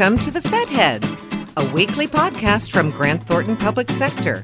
Welcome 0.00 0.18
to 0.20 0.30
the 0.30 0.40
Fed 0.40 0.66
Heads, 0.68 1.26
a 1.58 1.72
weekly 1.74 2.06
podcast 2.06 2.70
from 2.70 2.88
Grant 2.88 3.22
Thornton 3.24 3.54
Public 3.54 3.90
Sector. 3.90 4.42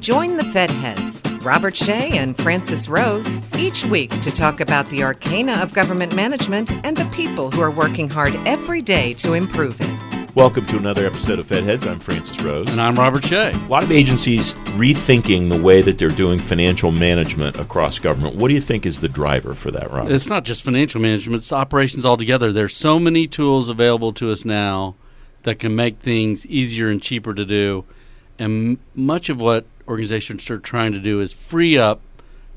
Join 0.00 0.36
the 0.36 0.44
Fed 0.44 0.70
Heads, 0.70 1.22
Robert 1.40 1.74
Shea 1.74 2.10
and 2.10 2.36
Francis 2.36 2.90
Rose, 2.90 3.38
each 3.56 3.86
week 3.86 4.10
to 4.20 4.30
talk 4.30 4.60
about 4.60 4.84
the 4.90 5.02
arcana 5.02 5.54
of 5.62 5.72
government 5.72 6.14
management 6.14 6.70
and 6.84 6.94
the 6.94 7.08
people 7.16 7.50
who 7.50 7.62
are 7.62 7.70
working 7.70 8.10
hard 8.10 8.34
every 8.44 8.82
day 8.82 9.14
to 9.14 9.32
improve 9.32 9.80
it. 9.80 10.17
Welcome 10.34 10.66
to 10.66 10.76
another 10.76 11.06
episode 11.06 11.38
of 11.38 11.46
Fed 11.46 11.64
Heads. 11.64 11.86
I'm 11.86 11.98
Francis 11.98 12.40
Rose. 12.42 12.68
And 12.70 12.80
I'm 12.80 12.94
Robert 12.94 13.24
Shea. 13.24 13.50
A 13.50 13.56
lot 13.68 13.82
of 13.82 13.90
agencies 13.90 14.52
rethinking 14.76 15.50
the 15.50 15.60
way 15.60 15.80
that 15.80 15.98
they're 15.98 16.10
doing 16.10 16.38
financial 16.38 16.92
management 16.92 17.58
across 17.58 17.98
government. 17.98 18.36
What 18.36 18.48
do 18.48 18.54
you 18.54 18.60
think 18.60 18.84
is 18.84 19.00
the 19.00 19.08
driver 19.08 19.54
for 19.54 19.70
that, 19.70 19.90
Robert? 19.90 20.12
It's 20.12 20.28
not 20.28 20.44
just 20.44 20.64
financial 20.64 21.00
management, 21.00 21.40
it's 21.40 21.52
operations 21.52 22.04
altogether. 22.04 22.52
There's 22.52 22.76
so 22.76 22.98
many 22.98 23.26
tools 23.26 23.68
available 23.68 24.12
to 24.14 24.30
us 24.30 24.44
now 24.44 24.94
that 25.44 25.58
can 25.58 25.74
make 25.74 26.00
things 26.00 26.46
easier 26.46 26.88
and 26.88 27.02
cheaper 27.02 27.32
to 27.32 27.44
do. 27.44 27.84
And 28.38 28.78
much 28.94 29.30
of 29.30 29.40
what 29.40 29.64
organizations 29.88 30.48
are 30.50 30.58
trying 30.58 30.92
to 30.92 31.00
do 31.00 31.20
is 31.20 31.32
free 31.32 31.78
up 31.78 32.02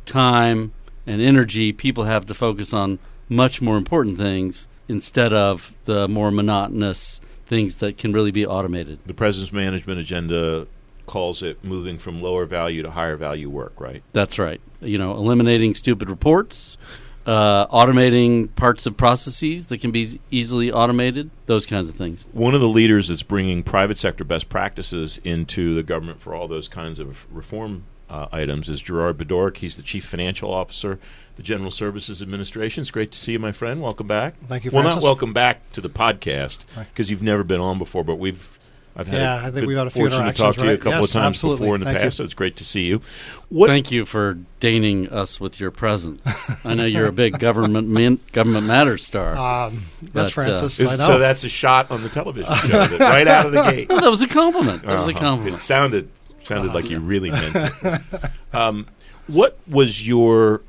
time 0.06 0.74
and 1.08 1.22
energy 1.22 1.72
people 1.72 2.04
have 2.04 2.26
to 2.28 2.34
focus 2.34 2.74
on 2.74 3.00
much 3.30 3.62
more 3.62 3.78
important 3.78 4.18
things 4.18 4.68
instead 4.88 5.32
of 5.32 5.74
the 5.86 6.08
more 6.08 6.32
monotonous 6.32 7.22
things 7.52 7.76
that 7.76 7.98
can 7.98 8.14
really 8.14 8.32
be 8.32 8.46
automated. 8.46 9.00
The 9.06 9.14
president's 9.14 9.52
management 9.52 10.00
agenda 10.00 10.68
calls 11.06 11.44
it 11.44 11.62
moving 11.66 11.98
from 11.98 12.22
lower 12.22 12.46
value 12.46 12.82
to 12.82 12.90
higher 12.90 13.18
value 13.18 13.50
work, 13.50 13.74
right? 13.78 14.02
That's 14.14 14.40
right. 14.40 14.62
You 14.80 14.98
know, 14.98 15.12
eliminating 15.12 15.74
stupid 15.74 16.10
reports, 16.10 16.78
uh, 17.26 17.68
automating 17.68 18.56
parts 18.56 18.86
of 18.86 18.96
processes 18.96 19.66
that 19.66 19.82
can 19.82 19.92
be 19.92 20.08
easily 20.32 20.72
automated, 20.72 21.30
those 21.46 21.66
kinds 21.66 21.90
of 21.90 21.96
things. 21.96 22.26
One 22.32 22.56
of 22.56 22.62
the 22.62 22.70
leaders 22.70 23.10
that's 23.10 23.22
bringing 23.22 23.64
private 23.64 23.98
sector 23.98 24.24
best 24.24 24.48
practices 24.48 25.20
into 25.26 25.76
the 25.76 25.84
government 25.84 26.22
for 26.22 26.34
all 26.34 26.48
those 26.48 26.70
kinds 26.70 27.00
of 27.00 27.28
reform 27.36 27.84
uh, 28.12 28.28
items 28.32 28.68
is 28.70 28.82
Gerard 28.82 29.18
Badorrek. 29.18 29.58
He's 29.58 29.78
the 29.78 29.82
chief 29.84 30.06
financial 30.06 30.54
officer, 30.54 31.00
the 31.38 31.44
General 31.44 31.72
Services 31.72 32.22
Administration. 32.22 32.82
It's 32.82 32.92
great 32.92 33.12
to 33.14 33.18
see 33.18 33.32
you, 33.32 33.40
my 33.40 33.54
friend. 33.54 33.82
Welcome 33.82 34.06
back. 34.08 34.36
Thank 34.48 34.66
you. 34.66 34.72
Well, 34.72 34.84
not 34.84 35.02
welcome 35.02 35.32
back 35.34 35.72
to 35.72 35.82
the 35.82 35.90
podcast 35.90 36.66
because 36.92 37.10
you've 37.10 37.24
never 37.24 37.44
been 37.44 37.62
on 37.62 37.78
before, 37.80 38.04
but 38.04 38.16
we've. 38.18 38.58
I've 38.94 39.08
had 39.08 39.22
Yeah, 39.22 39.36
a 39.36 39.38
I 39.38 39.42
think 39.44 39.54
good 39.56 39.68
we've 39.68 39.78
had 39.78 39.88
a 39.88 39.90
few 39.90 40.10
fortune 40.10 40.26
to 40.26 40.34
talk 40.34 40.56
to 40.56 40.66
you 40.66 40.72
a 40.72 40.78
couple 40.78 40.92
right? 40.92 41.04
of 41.06 41.10
times 41.12 41.26
absolutely. 41.38 41.60
before 41.64 41.76
in 41.76 41.80
the 41.80 41.86
Thank 41.86 41.98
past, 42.00 42.06
you. 42.06 42.12
so 42.12 42.24
it's 42.26 42.34
great 42.34 42.58
to 42.58 42.66
see 42.66 42.82
you. 42.88 43.00
What 43.48 43.68
Thank 43.68 43.90
you 43.90 44.04
for 44.04 44.38
deigning 44.60 45.08
us 45.08 45.40
with 45.40 45.62
your 45.62 45.72
presence. 45.72 46.52
I 46.66 46.74
know 46.74 46.84
you're 46.84 47.08
a 47.08 47.12
big 47.14 47.40
government 47.40 47.88
man, 47.88 48.20
government 48.34 48.68
matters 48.68 49.06
star. 49.06 49.38
Um, 49.38 49.86
But, 50.02 50.12
that's 50.14 50.30
uh, 50.30 50.42
Francis. 50.42 50.80
is- 50.82 50.92
I 50.92 50.98
know. 50.98 51.06
so 51.06 51.20
that's 51.20 51.46
a 51.46 51.50
shot 51.50 51.90
on 51.90 52.04
the 52.04 52.10
television 52.10 52.54
show 52.54 52.84
that- 52.86 53.00
right 53.00 53.26
out 53.30 53.46
of 53.46 53.54
the 53.54 53.62
gate. 53.72 53.88
well, 53.88 54.02
that 54.02 54.10
was 54.12 54.24
a 54.24 54.28
compliment. 54.28 54.82
That 54.84 54.98
was 54.98 55.08
a 55.08 55.12
Uh-huh. 55.12 55.20
compliment. 55.22 55.56
It 55.56 55.62
sounded 55.62 56.10
sounded 56.52 56.74
like 56.74 56.90
you 56.90 57.00
really 57.00 57.32
meant 57.32 57.56
it. 57.56 58.02
um, 58.54 58.86
what 59.28 59.58
was 59.68 60.06
your 60.08 60.62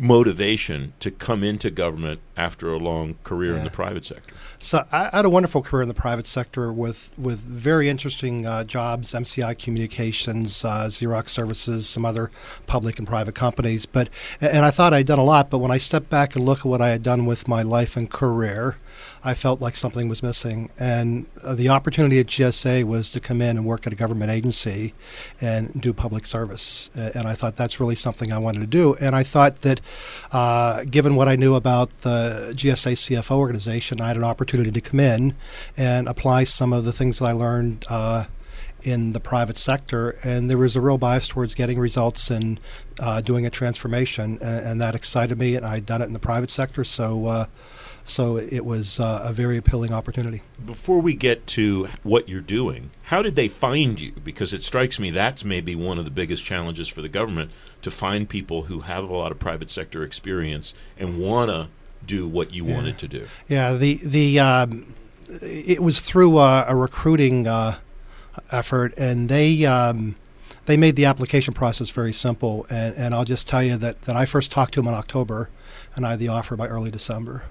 motivation 0.00 0.94
to 0.98 1.10
come 1.10 1.44
into 1.44 1.70
government 1.70 2.20
after 2.34 2.72
a 2.72 2.78
long 2.78 3.16
career 3.22 3.54
in 3.54 3.64
the 3.64 3.70
private 3.70 4.04
sector? 4.04 4.34
So 4.58 4.84
I 4.90 5.10
I 5.12 5.16
had 5.16 5.24
a 5.24 5.30
wonderful 5.30 5.60
career 5.62 5.82
in 5.82 5.88
the 5.88 5.94
private 5.94 6.26
sector 6.26 6.72
with 6.72 7.12
with 7.18 7.40
very 7.40 7.88
interesting 7.88 8.46
uh, 8.46 8.64
jobs, 8.64 9.12
MCI 9.12 9.58
Communications, 9.58 10.64
uh, 10.64 10.86
Xerox 10.86 11.28
Services, 11.28 11.88
some 11.88 12.04
other 12.04 12.30
public 12.66 12.98
and 12.98 13.06
private 13.06 13.34
companies. 13.34 13.86
But 13.86 14.08
and 14.40 14.64
I 14.64 14.70
thought 14.70 14.94
I'd 14.94 15.06
done 15.06 15.18
a 15.18 15.24
lot. 15.24 15.50
But 15.50 15.58
when 15.58 15.70
I 15.70 15.78
stepped 15.78 16.08
back 16.08 16.34
and 16.34 16.44
look 16.44 16.60
at 16.60 16.66
what 16.66 16.80
I 16.80 16.88
had 16.88 17.02
done 17.02 17.26
with 17.26 17.46
my 17.46 17.62
life 17.62 17.96
and 17.96 18.10
career, 18.10 18.76
I 19.22 19.34
felt 19.34 19.60
like 19.60 19.76
something 19.76 20.08
was 20.08 20.22
missing. 20.22 20.70
And 20.78 21.26
uh, 21.42 21.54
the 21.54 21.68
opportunity 21.68 22.18
at 22.20 22.26
GSA 22.26 22.84
was 22.84 23.10
to 23.10 23.20
come 23.20 23.42
in 23.42 23.56
and 23.56 23.66
work 23.66 23.86
at 23.86 23.92
a 23.92 23.96
government 23.96 24.30
agency 24.30 24.94
and 25.40 25.80
do 25.80 25.92
public 25.92 26.24
service. 26.26 26.90
And 26.94 27.28
I 27.28 27.34
thought 27.34 27.56
that's 27.56 27.80
really 27.80 27.94
something 27.94 28.32
I 28.32 28.38
wanted 28.38 28.60
to 28.60 28.66
do. 28.66 28.94
And 28.94 29.14
I 29.14 29.22
thought 29.22 29.60
that, 29.62 29.80
uh, 30.32 30.84
given 30.84 31.14
what 31.14 31.28
I 31.28 31.36
knew 31.36 31.54
about 31.54 32.02
the 32.02 32.52
GSA 32.54 32.92
CFO 32.92 33.36
organization, 33.36 34.00
I 34.00 34.08
had 34.08 34.16
an 34.16 34.24
opportunity 34.24 34.70
to 34.70 34.80
come 34.80 35.00
in 35.00 35.34
and 35.76 36.08
apply 36.08 36.44
some 36.44 36.72
of 36.72 36.84
the 36.84 36.92
things 36.92 37.18
that 37.18 37.26
I 37.26 37.32
learned. 37.32 37.84
Uh, 37.88 38.26
in 38.82 39.12
the 39.12 39.20
private 39.20 39.58
sector, 39.58 40.16
and 40.22 40.48
there 40.48 40.56
was 40.56 40.74
a 40.74 40.80
real 40.80 40.96
bias 40.96 41.28
towards 41.28 41.54
getting 41.54 41.78
results 41.78 42.30
and 42.30 42.58
uh, 42.98 43.20
doing 43.20 43.44
a 43.44 43.50
transformation, 43.50 44.38
and, 44.40 44.66
and 44.66 44.80
that 44.80 44.94
excited 44.94 45.38
me. 45.38 45.54
And 45.54 45.66
I'd 45.66 45.84
done 45.84 46.00
it 46.00 46.06
in 46.06 46.14
the 46.14 46.18
private 46.18 46.50
sector, 46.50 46.82
so 46.82 47.26
uh, 47.26 47.46
so 48.04 48.36
it 48.36 48.64
was 48.64 48.98
uh, 49.00 49.22
a 49.24 49.32
very 49.32 49.56
appealing 49.56 49.92
opportunity. 49.92 50.42
Before 50.64 51.00
we 51.00 51.14
get 51.14 51.46
to 51.48 51.88
what 52.02 52.28
you're 52.28 52.40
doing, 52.40 52.90
how 53.04 53.22
did 53.22 53.36
they 53.36 53.48
find 53.48 54.00
you? 54.00 54.12
Because 54.24 54.52
it 54.52 54.64
strikes 54.64 54.98
me 54.98 55.10
that's 55.10 55.44
maybe 55.44 55.74
one 55.74 55.98
of 55.98 56.04
the 56.04 56.10
biggest 56.10 56.44
challenges 56.44 56.88
for 56.88 57.02
the 57.02 57.08
government 57.08 57.50
to 57.82 57.90
find 57.90 58.28
people 58.28 58.62
who 58.62 58.80
have 58.80 59.04
a 59.08 59.12
lot 59.12 59.32
of 59.32 59.38
private 59.38 59.70
sector 59.70 60.02
experience 60.02 60.74
and 60.98 61.18
want 61.20 61.50
to 61.50 61.68
do 62.06 62.26
what 62.26 62.52
you 62.52 62.64
Yeah. 62.64 62.74
wanted 62.74 62.98
to 62.98 63.08
do. 63.08 63.26
Yeah, 63.48 63.74
the 63.74 64.00
the 64.02 64.38
um, 64.40 64.94
it 65.42 65.82
was 65.82 66.00
through 66.00 66.38
uh, 66.38 66.64
a 66.66 66.74
recruiting 66.74 67.46
uh, 67.46 67.78
effort, 68.50 68.94
and 68.98 69.28
they 69.28 69.64
um, 69.66 70.16
they 70.66 70.76
made 70.76 70.96
the 70.96 71.04
application 71.04 71.54
process 71.54 71.90
very 71.90 72.12
simple. 72.12 72.66
And, 72.70 72.94
and 72.96 73.14
I'll 73.14 73.24
just 73.24 73.48
tell 73.48 73.62
you 73.62 73.76
that, 73.78 74.02
that 74.02 74.16
I 74.16 74.24
first 74.26 74.50
talked 74.50 74.74
to 74.74 74.80
them 74.80 74.88
in 74.88 74.94
October, 74.94 75.48
and 75.94 76.06
I 76.06 76.10
had 76.10 76.18
the 76.18 76.28
offer 76.28 76.56
by 76.56 76.68
early 76.68 76.90
December. 76.90 77.44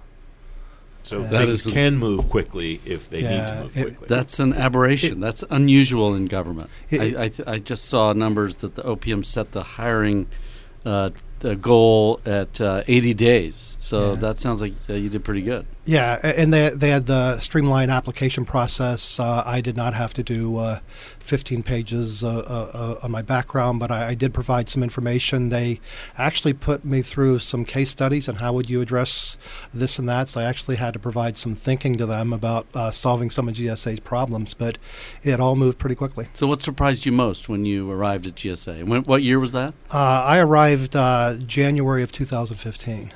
So 1.10 1.22
Yeah. 1.22 1.30
Things 1.30 1.66
is- 1.66 1.74
can 1.74 1.98
move 1.98 2.30
quickly 2.30 2.80
if 2.86 3.10
they 3.10 3.22
need 3.24 3.30
to 3.30 3.60
move 3.64 3.78
it- 3.78 3.82
quickly. 3.84 4.08
That's 4.08 4.40
an 4.40 4.54
aberration. 4.54 5.20
That's 5.20 5.44
unusual 5.50 6.14
in 6.14 6.28
government. 6.28 6.70
It- 6.92 7.02
I, 7.18 7.24
I, 7.24 7.28
th- 7.30 7.48
I 7.48 7.58
just 7.58 7.86
saw 7.86 8.14
numbers 8.14 8.58
that 8.58 8.76
the 8.76 8.84
OPM 8.84 9.26
set 9.26 9.52
the 9.52 9.64
hiring 9.64 10.28
uh, 10.86 11.10
the 11.40 11.56
goal 11.56 12.20
at 12.26 12.60
uh, 12.62 12.84
80 12.88 13.14
days. 13.14 13.78
So 13.80 14.12
Yeah. 14.14 14.20
that 14.20 14.40
sounds 14.40 14.62
like 14.62 14.74
uh, 14.90 14.94
you 14.94 15.10
did 15.10 15.24
pretty 15.24 15.42
good. 15.42 15.66
Yeah, 15.86 16.20
and 16.22 16.54
they 16.54 16.70
they 16.70 16.90
had 16.92 17.08
the 17.08 17.40
streamlined 17.40 17.90
application 17.90 18.46
process. 18.46 19.20
Uh, 19.20 19.42
I 19.44 19.60
did 19.60 19.76
not 19.76 19.96
have 19.96 20.14
to 20.16 20.22
do 20.24 20.58
uh, 20.58 20.80
15 21.20 21.64
pages 21.64 22.24
uh, 22.24 22.28
uh, 22.30 23.00
on 23.02 23.10
my 23.10 23.24
background, 23.24 23.80
but 23.80 23.90
I, 23.90 24.10
I 24.10 24.14
did 24.14 24.32
provide 24.32 24.70
some 24.70 24.84
information. 24.84 25.50
They 25.50 25.80
actually 26.16 26.54
put 26.54 26.86
me 26.86 27.02
through 27.02 27.40
some 27.40 27.66
case 27.66 27.90
studies 27.90 28.28
and 28.28 28.40
how 28.40 28.54
would 28.54 28.70
you 28.70 28.82
address 28.82 29.40
this 29.74 29.98
and 29.98 30.08
that. 30.10 30.30
So 30.30 30.42
I 30.42 30.44
actually 30.44 30.76
had 30.76 30.94
to 30.94 31.00
provide 31.00 31.38
some 31.38 31.56
thinking 31.56 31.96
to 31.98 32.06
them 32.06 32.34
about 32.34 32.68
uh, 32.76 32.92
solving 32.92 33.32
some 33.32 33.48
of 33.48 33.56
GSA's 33.56 34.00
problems, 34.00 34.54
but 34.54 34.78
it 35.24 35.40
all 35.40 35.56
moved 35.56 35.80
pretty 35.80 35.96
quickly. 35.96 36.28
So 36.34 36.46
what 36.46 36.62
surprised 36.62 37.08
you 37.08 37.12
most 37.12 37.50
when 37.50 37.66
you 37.66 37.90
arrived 37.90 38.28
at 38.28 38.36
GSA? 38.36 38.86
When, 38.86 39.02
what 39.04 39.24
year 39.24 39.40
was 39.40 39.54
that? 39.54 39.74
Uh, 39.92 39.98
I 39.98 40.38
arrived 40.38 40.96
uh, 40.96 41.29
January 41.38 42.04
of 42.04 42.12
2015. 42.12 43.12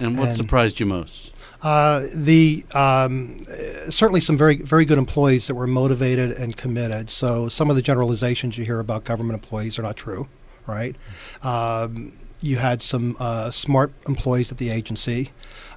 And 0.00 0.18
what 0.18 0.28
And- 0.28 0.36
surprised 0.36 0.80
you 0.80 0.86
most? 0.86 1.34
Uh, 1.62 2.06
the 2.12 2.64
um, 2.74 3.36
uh, 3.48 3.88
certainly 3.88 4.20
some 4.20 4.36
very 4.36 4.56
very 4.56 4.84
good 4.84 4.98
employees 4.98 5.46
that 5.46 5.54
were 5.54 5.66
motivated 5.68 6.32
and 6.32 6.56
committed. 6.56 7.08
So 7.08 7.48
some 7.48 7.70
of 7.70 7.76
the 7.76 7.82
generalizations 7.82 8.58
you 8.58 8.64
hear 8.64 8.80
about 8.80 9.04
government 9.04 9.34
employees 9.40 9.78
are 9.78 9.82
not 9.82 9.96
true, 9.96 10.26
right? 10.66 10.96
Um, 11.44 12.14
you 12.40 12.56
had 12.56 12.82
some 12.82 13.16
uh, 13.20 13.50
smart 13.50 13.92
employees 14.08 14.50
at 14.50 14.58
the 14.58 14.70
agency. 14.70 15.30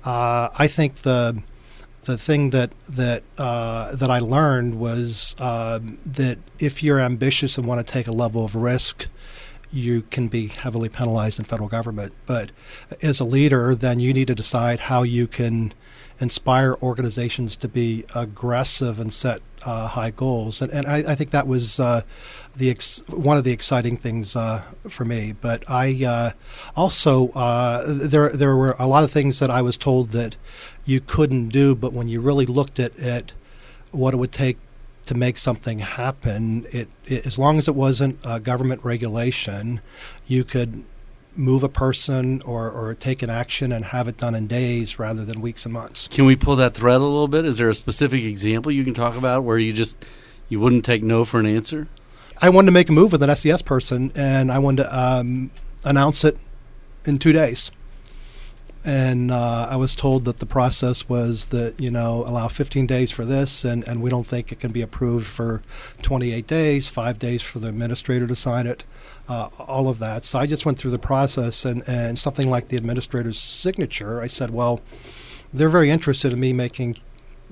Uh, 0.04 0.50
I 0.58 0.68
think 0.68 1.04
the 1.04 1.44
the 2.06 2.18
thing 2.18 2.50
that 2.50 2.72
that 2.90 3.22
uh, 3.38 3.96
that 3.96 4.10
I 4.10 4.18
learned 4.20 4.80
was 4.80 5.36
um, 5.38 6.00
that 6.06 6.40
if 6.58 6.82
you're 6.82 7.00
ambitious 7.00 7.60
and 7.60 7.68
want 7.68 7.86
to 7.86 7.94
take 7.94 8.08
a 8.08 8.12
level 8.12 8.44
of 8.44 8.56
risk, 8.56 9.08
you 9.76 10.04
can 10.04 10.28
be 10.28 10.48
heavily 10.48 10.90
penalized 10.90 11.38
in 11.38 11.46
federal 11.46 11.70
government. 11.70 12.14
But 12.26 12.52
as 13.02 13.20
a 13.20 13.26
leader, 13.26 13.76
then 13.76 14.00
you 14.00 14.14
need 14.14 14.28
to 14.28 14.36
decide 14.36 14.80
how 14.80 15.04
you 15.04 15.28
can 15.28 15.74
inspire 16.20 16.76
organizations 16.82 17.58
to 17.58 17.68
be 17.68 18.06
aggressive 18.16 19.00
and 19.00 19.14
set 19.14 19.42
uh, 19.66 19.88
high 19.88 20.12
goals. 20.12 20.62
And, 20.62 20.72
and 20.72 20.88
I, 20.88 20.98
I 21.12 21.16
think 21.16 21.32
that 21.32 21.46
was 21.46 21.80
uh, 21.80 22.02
the 22.56 22.70
ex- 22.70 23.04
one 23.08 23.38
of 23.38 23.44
the 23.44 23.52
exciting 23.52 23.98
things 23.98 24.36
uh, 24.36 24.62
for 24.88 25.04
me. 25.04 25.34
But 25.34 25.70
I 25.70 26.06
uh, 26.06 26.32
also 26.76 27.30
uh, 27.30 27.84
there 27.86 28.30
there 28.30 28.56
were 28.56 28.76
a 28.80 28.88
lot 28.88 29.04
of 29.04 29.12
things 29.12 29.40
that 29.40 29.50
I 29.50 29.62
was 29.62 29.76
told 29.76 30.10
that 30.10 30.38
you 30.86 31.02
couldn't 31.02 31.50
do, 31.50 31.76
but 31.76 31.92
when 31.92 32.08
you 32.08 32.22
really 32.22 32.46
looked 32.46 32.80
at 32.80 32.98
it, 32.98 33.34
what 33.92 34.14
it 34.14 34.18
would 34.18 34.32
take 34.32 34.58
to 35.06 35.16
make 35.16 35.38
something 35.38 35.80
happen, 35.80 36.66
it, 36.72 36.90
it 37.06 37.26
as 37.26 37.40
long 37.40 37.58
as 37.58 37.68
it 37.68 37.76
wasn't 37.76 38.20
uh, 38.26 38.40
government 38.40 38.84
regulation, 38.84 39.82
you 40.28 40.44
could 40.44 40.84
move 41.36 41.64
a 41.64 41.70
person 41.70 42.42
or, 42.44 42.70
or 42.70 42.94
take 42.94 43.22
an 43.22 43.30
action 43.30 43.72
and 43.72 43.86
have 43.86 44.08
it 44.08 44.18
done 44.18 44.36
in 44.36 44.48
days 44.48 44.98
rather 44.98 45.26
than 45.26 45.42
weeks 45.42 45.66
and 45.66 45.74
months. 45.74 46.08
Can 46.08 46.26
we 46.26 46.36
pull 46.36 46.56
that 46.56 46.74
thread 46.74 47.02
a 47.02 47.04
little 47.04 47.28
bit? 47.28 47.46
Is 47.46 47.58
there 47.58 47.70
a 47.70 47.76
specific 47.76 48.24
example 48.24 48.72
you 48.72 48.84
can 48.84 48.94
talk 48.94 49.18
about 49.18 49.44
where 49.44 49.58
you 49.58 49.74
just 49.74 49.98
you 50.48 50.60
wouldn't 50.60 50.86
take 50.86 51.04
no 51.04 51.26
for 51.26 51.40
an 51.40 51.46
answer? 51.46 51.88
I 52.42 52.50
wanted 52.50 52.68
to 52.68 52.72
make 52.72 52.90
a 52.90 52.92
move 52.92 53.12
with 53.12 53.24
an 53.24 53.34
SES 53.36 53.62
person, 53.62 54.12
and 54.16 54.52
I 54.52 54.60
wanted 54.60 54.84
to 54.84 54.98
um, 54.98 55.52
announce 55.84 56.24
it 56.24 56.38
in 57.06 57.18
two 57.18 57.32
days. 57.32 57.72
And 58.86 59.32
uh, 59.32 59.68
I 59.70 59.76
was 59.78 59.96
told 59.96 60.26
that 60.26 60.40
the 60.40 60.46
process 60.46 61.10
was 61.10 61.48
that 61.48 61.80
you 61.80 61.90
know 61.90 62.24
allow 62.28 62.48
15 62.48 62.86
days 62.86 63.12
for 63.12 63.26
this, 63.26 63.66
and, 63.66 63.86
and 63.88 64.02
we 64.02 64.10
don't 64.10 64.26
think 64.28 64.52
it 64.52 64.60
can 64.60 64.72
be 64.72 64.82
approved 64.82 65.28
for 65.28 65.62
28 66.04 66.46
days, 66.46 66.88
five 66.88 67.18
days 67.18 67.42
for 67.42 67.60
the 67.60 67.68
administrator 67.68 68.28
to 68.28 68.36
sign 68.36 68.68
it, 68.68 68.84
uh, 69.28 69.50
all 69.60 69.90
of 69.90 70.00
that. 70.00 70.24
So 70.24 70.40
I 70.40 70.46
just 70.46 70.66
went 70.66 70.78
through 70.78 70.92
the 70.92 71.00
process, 71.00 71.66
and, 71.66 71.84
and 71.88 72.18
something 72.18 72.50
like 72.50 72.68
the 72.68 72.78
administrator's 72.78 73.40
signature, 73.40 74.22
I 74.22 74.28
said, 74.28 74.52
well, 74.52 74.82
they're 75.54 75.70
very 75.70 75.90
interested 75.90 76.34
in 76.34 76.40
me 76.40 76.54
making 76.54 76.98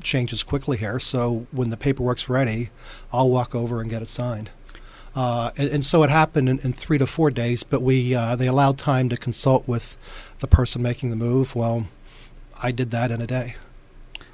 changes 0.02 0.44
quickly 0.44 0.78
here. 0.78 1.00
So 1.00 1.48
when 1.52 1.70
the 1.70 1.78
paperwork's 1.78 2.30
ready, 2.30 2.70
I'll 3.12 3.30
walk 3.30 3.56
over 3.56 3.82
and 3.82 3.90
get 3.90 4.02
it 4.02 4.10
signed. 4.10 4.52
Uh, 5.16 5.52
and, 5.58 5.70
and, 5.70 5.86
so 5.86 6.02
it 6.02 6.10
happened 6.10 6.50
in, 6.50 6.60
in, 6.60 6.74
three 6.74 6.98
to 6.98 7.06
four 7.06 7.30
days, 7.30 7.62
but 7.64 7.84
we 7.84 8.16
uh, 8.16 8.36
they 8.36 8.48
allowed 8.48 8.80
time 8.80 9.10
to 9.10 9.18
consult 9.18 9.68
with 9.68 9.96
the 10.40 10.48
person 10.48 10.82
making 10.82 11.12
the 11.12 11.16
move. 11.16 11.56
Well, 11.56 11.86
I 12.62 12.72
did 12.72 12.90
that 12.92 13.12
in 13.12 13.22
a 13.22 13.28
day. 13.28 13.56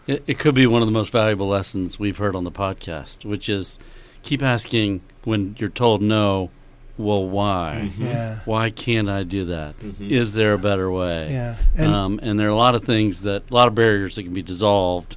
It, 0.08 0.24
it 0.26 0.40
could 0.40 0.56
be 0.56 0.66
one 0.68 0.82
of 0.82 0.88
the 0.88 0.94
most 0.94 1.12
valuable 1.12 1.48
lessons 1.48 2.00
we've 2.00 2.18
heard 2.18 2.36
on 2.36 2.46
the 2.46 2.52
podcast, 2.52 3.26
which 3.26 3.50
is 3.50 3.78
keep 4.24 4.42
asking 4.42 5.02
when 5.24 5.56
you're 5.60 5.70
told 5.70 6.02
no. 6.02 6.50
Well, 6.98 7.28
why? 7.28 7.90
Mm-hmm. 7.90 8.06
Yeah. 8.06 8.40
Why 8.44 8.72
can't 8.72 9.10
I 9.10 9.24
do 9.24 9.46
that? 9.46 9.80
Mm-hmm. 9.80 10.12
Is 10.12 10.34
there 10.34 10.54
a 10.54 10.58
better 10.58 10.92
way? 10.92 11.32
Yeah. 11.32 11.58
And, 11.78 11.94
um, 11.94 12.20
and 12.22 12.38
there 12.38 12.48
are 12.48 12.52
a 12.52 12.58
lot 12.58 12.76
of 12.76 12.84
things 12.84 13.22
that 13.22 13.50
a 13.50 13.54
lot 13.54 13.70
of 13.70 13.76
barriers 13.76 14.16
that 14.16 14.24
can 14.24 14.34
be 14.34 14.42
dissolved 14.42 15.16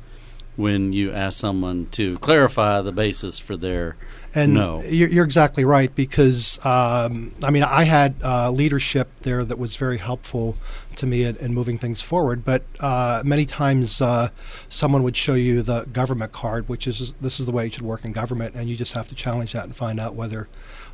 when 0.56 0.92
you 0.92 1.12
ask 1.12 1.38
someone 1.38 1.86
to 1.92 2.18
clarify 2.18 2.82
the 2.82 2.92
basis 2.92 3.38
for 3.38 3.56
their 3.56 3.96
and 4.34 4.54
no. 4.54 4.82
You're, 4.82 5.08
you're 5.08 5.24
exactly 5.24 5.64
right 5.64 5.94
because 5.94 6.64
um, 6.64 7.34
I 7.42 7.50
mean 7.50 7.62
I 7.62 7.84
had 7.84 8.14
uh, 8.24 8.50
leadership 8.50 9.08
there 9.22 9.44
that 9.44 9.58
was 9.58 9.76
very 9.76 9.98
helpful 9.98 10.56
to 10.96 11.06
me 11.06 11.24
in, 11.24 11.36
in 11.36 11.54
moving 11.54 11.78
things 11.78 12.02
forward. 12.02 12.44
But 12.44 12.64
uh, 12.80 13.22
many 13.24 13.46
times 13.46 14.00
uh, 14.00 14.30
someone 14.68 15.02
would 15.02 15.16
show 15.16 15.34
you 15.34 15.62
the 15.62 15.84
government 15.84 16.32
card, 16.32 16.68
which 16.68 16.86
is 16.86 17.12
this 17.20 17.40
is 17.40 17.46
the 17.46 17.52
way 17.52 17.66
it 17.66 17.74
should 17.74 17.82
work 17.82 18.04
in 18.04 18.12
government, 18.12 18.54
and 18.54 18.68
you 18.68 18.76
just 18.76 18.92
have 18.92 19.08
to 19.08 19.14
challenge 19.14 19.52
that 19.52 19.64
and 19.64 19.76
find 19.76 20.00
out 20.00 20.14
whether 20.14 20.48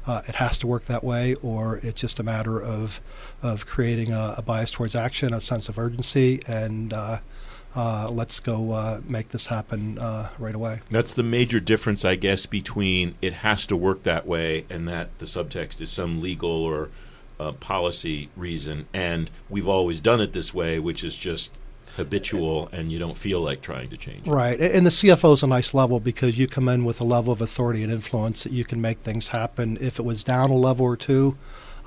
uh, 0.06 0.22
it 0.26 0.36
has 0.36 0.58
to 0.58 0.66
work 0.66 0.86
that 0.86 1.04
way 1.04 1.34
or 1.42 1.78
it's 1.82 2.00
just 2.00 2.18
a 2.18 2.22
matter 2.22 2.60
of 2.60 3.00
of 3.42 3.66
creating 3.66 4.10
a, 4.10 4.34
a 4.38 4.42
bias 4.42 4.70
towards 4.70 4.94
action, 4.94 5.32
a 5.32 5.40
sense 5.40 5.68
of 5.68 5.78
urgency, 5.78 6.40
and 6.46 6.92
uh, 7.74 8.08
let's 8.10 8.40
go 8.40 8.72
uh, 8.72 9.00
make 9.04 9.28
this 9.28 9.46
happen 9.46 9.98
uh, 9.98 10.30
right 10.38 10.54
away. 10.54 10.80
That's 10.90 11.14
the 11.14 11.22
major 11.22 11.60
difference, 11.60 12.04
I 12.04 12.16
guess, 12.16 12.46
between 12.46 13.14
it 13.20 13.34
has 13.34 13.66
to 13.66 13.76
work 13.76 14.02
that 14.04 14.26
way 14.26 14.64
and 14.70 14.88
that 14.88 15.18
the 15.18 15.26
subtext 15.26 15.80
is 15.80 15.90
some 15.90 16.20
legal 16.20 16.50
or 16.50 16.90
uh, 17.38 17.52
policy 17.52 18.30
reason, 18.36 18.86
and 18.92 19.30
we've 19.48 19.68
always 19.68 20.00
done 20.00 20.20
it 20.20 20.32
this 20.32 20.52
way, 20.52 20.78
which 20.78 21.04
is 21.04 21.16
just 21.16 21.56
habitual 21.98 22.68
and 22.70 22.92
you 22.92 22.98
don't 22.98 23.18
feel 23.18 23.40
like 23.40 23.60
trying 23.60 23.90
to 23.90 23.96
change 23.96 24.26
it. 24.26 24.30
Right. 24.30 24.58
And 24.60 24.86
the 24.86 24.90
CFO 24.90 25.34
is 25.34 25.42
a 25.42 25.48
nice 25.48 25.74
level 25.74 25.98
because 25.98 26.38
you 26.38 26.46
come 26.46 26.68
in 26.68 26.84
with 26.84 27.00
a 27.00 27.04
level 27.04 27.32
of 27.32 27.40
authority 27.40 27.82
and 27.82 27.92
influence 27.92 28.44
that 28.44 28.52
you 28.52 28.64
can 28.64 28.80
make 28.80 29.00
things 29.00 29.28
happen. 29.28 29.76
If 29.80 29.98
it 29.98 30.04
was 30.04 30.22
down 30.22 30.50
a 30.50 30.56
level 30.56 30.86
or 30.86 30.96
two, 30.96 31.36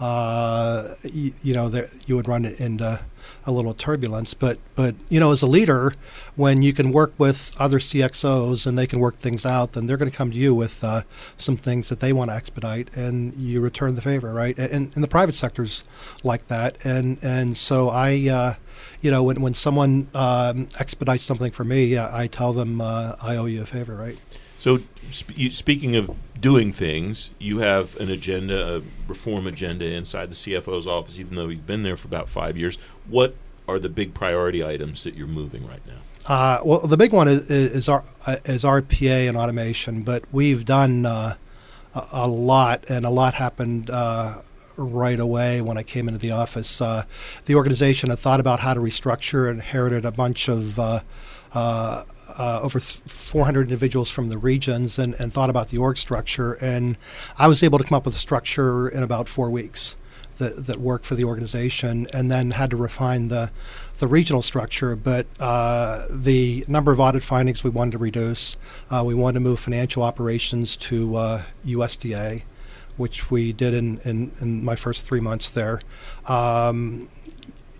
uh, 0.01 0.95
you, 1.03 1.31
you, 1.43 1.53
know, 1.53 1.69
there, 1.69 1.89
you 2.07 2.15
would 2.15 2.27
run 2.27 2.43
into 2.43 2.99
a 3.45 3.51
little 3.51 3.73
turbulence. 3.73 4.33
But 4.33 4.57
but 4.75 4.95
you 5.09 5.19
know, 5.19 5.31
as 5.31 5.41
a 5.41 5.47
leader, 5.47 5.93
when 6.35 6.63
you 6.63 6.73
can 6.73 6.91
work 6.91 7.13
with 7.17 7.53
other 7.59 7.79
CXOs 7.79 8.65
and 8.65 8.77
they 8.77 8.87
can 8.87 8.99
work 8.99 9.19
things 9.19 9.45
out, 9.45 9.73
then 9.73 9.85
they're 9.85 9.97
going 9.97 10.09
to 10.09 10.17
come 10.17 10.31
to 10.31 10.37
you 10.37 10.53
with 10.53 10.83
uh, 10.83 11.03
some 11.37 11.55
things 11.55 11.89
that 11.89 11.99
they 11.99 12.11
want 12.11 12.31
to 12.31 12.35
expedite, 12.35 12.89
and 12.95 13.33
you 13.35 13.61
return 13.61 13.95
the 13.95 14.01
favor, 14.01 14.33
right? 14.33 14.57
And, 14.57 14.91
and 14.95 15.03
the 15.03 15.07
private 15.07 15.35
sector's 15.35 15.83
like 16.23 16.47
that, 16.47 16.83
and 16.83 17.17
and 17.21 17.55
so 17.55 17.89
I. 17.89 18.27
Uh, 18.29 18.55
you 19.01 19.09
know, 19.09 19.23
when, 19.23 19.41
when 19.41 19.53
someone 19.55 20.07
um, 20.13 20.67
expedites 20.79 21.23
something 21.23 21.51
for 21.51 21.63
me, 21.63 21.97
I, 21.97 22.23
I 22.23 22.27
tell 22.27 22.53
them 22.53 22.81
uh, 22.81 23.15
I 23.19 23.35
owe 23.35 23.45
you 23.45 23.63
a 23.63 23.65
favor, 23.65 23.95
right? 23.95 24.17
So, 24.61 24.77
sp- 25.09 25.33
you, 25.35 25.49
speaking 25.49 25.95
of 25.95 26.11
doing 26.39 26.71
things, 26.71 27.31
you 27.39 27.57
have 27.61 27.95
an 27.99 28.11
agenda, 28.11 28.75
a 28.75 28.81
reform 29.07 29.47
agenda 29.47 29.91
inside 29.91 30.29
the 30.29 30.35
CFO's 30.35 30.85
office, 30.85 31.19
even 31.19 31.35
though 31.35 31.47
you've 31.47 31.65
been 31.65 31.81
there 31.81 31.97
for 31.97 32.07
about 32.07 32.29
five 32.29 32.55
years. 32.55 32.77
What 33.07 33.33
are 33.67 33.79
the 33.79 33.89
big 33.89 34.13
priority 34.13 34.63
items 34.63 35.03
that 35.03 35.15
you're 35.15 35.25
moving 35.25 35.67
right 35.67 35.81
now? 35.87 36.31
Uh, 36.31 36.59
well, 36.63 36.79
the 36.81 36.95
big 36.95 37.11
one 37.11 37.27
is, 37.27 37.49
is, 37.49 37.89
our, 37.89 38.03
uh, 38.27 38.35
is 38.45 38.63
RPA 38.63 39.27
and 39.27 39.35
automation, 39.35 40.03
but 40.03 40.25
we've 40.31 40.63
done 40.63 41.07
uh, 41.07 41.37
a, 42.11 42.27
lot, 42.27 42.85
and 42.87 43.03
a 43.03 43.09
lot 43.09 43.33
happened 43.33 43.89
uh, 43.89 44.43
right 44.77 45.19
away 45.19 45.61
when 45.61 45.79
I 45.79 45.81
came 45.81 46.07
into 46.07 46.19
the 46.19 46.33
office. 46.33 46.79
Uh, 46.79 47.05
the 47.45 47.55
organization 47.55 48.11
had 48.11 48.19
thought 48.19 48.39
about 48.39 48.59
how 48.59 48.75
to 48.75 48.79
restructure 48.79 49.49
inherited 49.49 50.05
a 50.05 50.11
bunch 50.11 50.47
of 50.47 50.77
uh, 50.77 50.99
uh, 51.55 52.03
uh, 52.37 52.59
over 52.61 52.79
th- 52.79 53.01
400 53.05 53.63
individuals 53.63 54.09
from 54.09 54.29
the 54.29 54.37
regions 54.37 54.99
and, 54.99 55.15
and 55.15 55.33
thought 55.33 55.49
about 55.49 55.69
the 55.69 55.77
org 55.77 55.97
structure. 55.97 56.53
And 56.53 56.97
I 57.37 57.47
was 57.47 57.63
able 57.63 57.77
to 57.77 57.83
come 57.83 57.95
up 57.95 58.05
with 58.05 58.15
a 58.15 58.19
structure 58.19 58.87
in 58.89 59.03
about 59.03 59.27
four 59.27 59.49
weeks 59.49 59.95
that, 60.37 60.65
that 60.67 60.79
worked 60.79 61.05
for 61.05 61.15
the 61.15 61.23
organization 61.23 62.07
and 62.13 62.31
then 62.31 62.51
had 62.51 62.71
to 62.71 62.75
refine 62.75 63.27
the, 63.27 63.51
the 63.99 64.07
regional 64.07 64.41
structure. 64.41 64.95
But 64.95 65.27
uh, 65.39 66.07
the 66.09 66.65
number 66.67 66.91
of 66.91 66.99
audit 66.99 67.23
findings 67.23 67.63
we 67.63 67.69
wanted 67.69 67.91
to 67.91 67.97
reduce, 67.99 68.57
uh, 68.89 69.03
we 69.05 69.13
wanted 69.13 69.35
to 69.35 69.39
move 69.41 69.59
financial 69.59 70.03
operations 70.03 70.75
to 70.77 71.07
USDA 71.65 72.37
uh, 72.37 72.43
which 72.97 73.31
we 73.31 73.53
did 73.53 73.73
in, 73.73 73.99
in, 74.03 74.31
in, 74.41 74.63
my 74.63 74.75
first 74.75 75.07
three 75.07 75.21
months 75.21 75.49
there. 75.51 75.79
Um, 76.27 77.09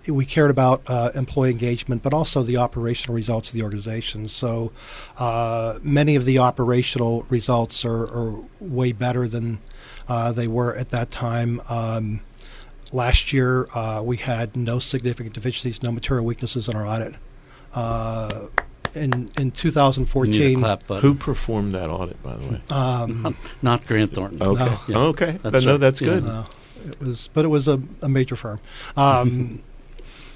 we 0.08 0.26
cared 0.26 0.50
about 0.50 0.82
uh, 0.88 1.12
employee 1.16 1.52
engagement, 1.52 2.04
but 2.04 2.14
also 2.14 2.44
the 2.44 2.58
operational 2.58 3.16
results 3.16 3.50
of 3.50 3.56
the 3.56 3.64
organization. 3.64 4.28
So 4.28 4.72
uh, 5.18 5.80
many 5.82 6.16
of 6.16 6.26
the 6.26 6.40
operational 6.40 7.26
results 7.30 7.86
are, 7.86 8.04
are 8.04 8.36
way 8.60 8.92
better 8.92 9.28
than 9.28 9.60
uh, 10.08 10.32
they 10.32 10.48
were 10.48 10.76
at 10.76 10.90
that 10.90 11.12
time. 11.12 11.62
Um, 11.70 12.22
last 12.92 13.32
year, 13.32 13.68
uh, 13.74 14.02
we 14.04 14.18
had 14.18 14.56
no 14.56 14.80
significant 14.80 15.36
deficiencies, 15.36 15.84
no 15.84 15.92
material 15.92 16.26
weaknesses 16.26 16.68
in 16.68 16.76
our 16.76 16.86
audit. 16.86 17.16
Uh, 17.74 18.48
in 18.94 19.30
in 19.38 19.52
2014, 19.52 20.62
who 21.00 21.14
performed 21.14 21.74
that 21.76 21.90
audit, 21.90 22.22
by 22.22 22.36
the 22.36 22.52
way? 22.52 22.62
Um, 22.70 23.22
not, 23.22 23.34
not, 23.62 23.88
Grant 23.88 24.14
Thornton. 24.14 24.42
Okay, 24.42 24.66
no. 24.66 24.80
yeah. 24.88 24.98
okay, 24.98 25.40
that's 25.42 25.64
no, 25.64 25.78
that's 25.78 26.02
good. 26.02 26.26
No, 26.26 26.46
it 26.86 27.00
was, 27.00 27.30
but 27.30 27.46
it 27.46 27.48
was 27.48 27.70
a, 27.70 27.82
a 28.02 28.10
major 28.10 28.36
firm. 28.36 28.60
Um, 28.98 29.64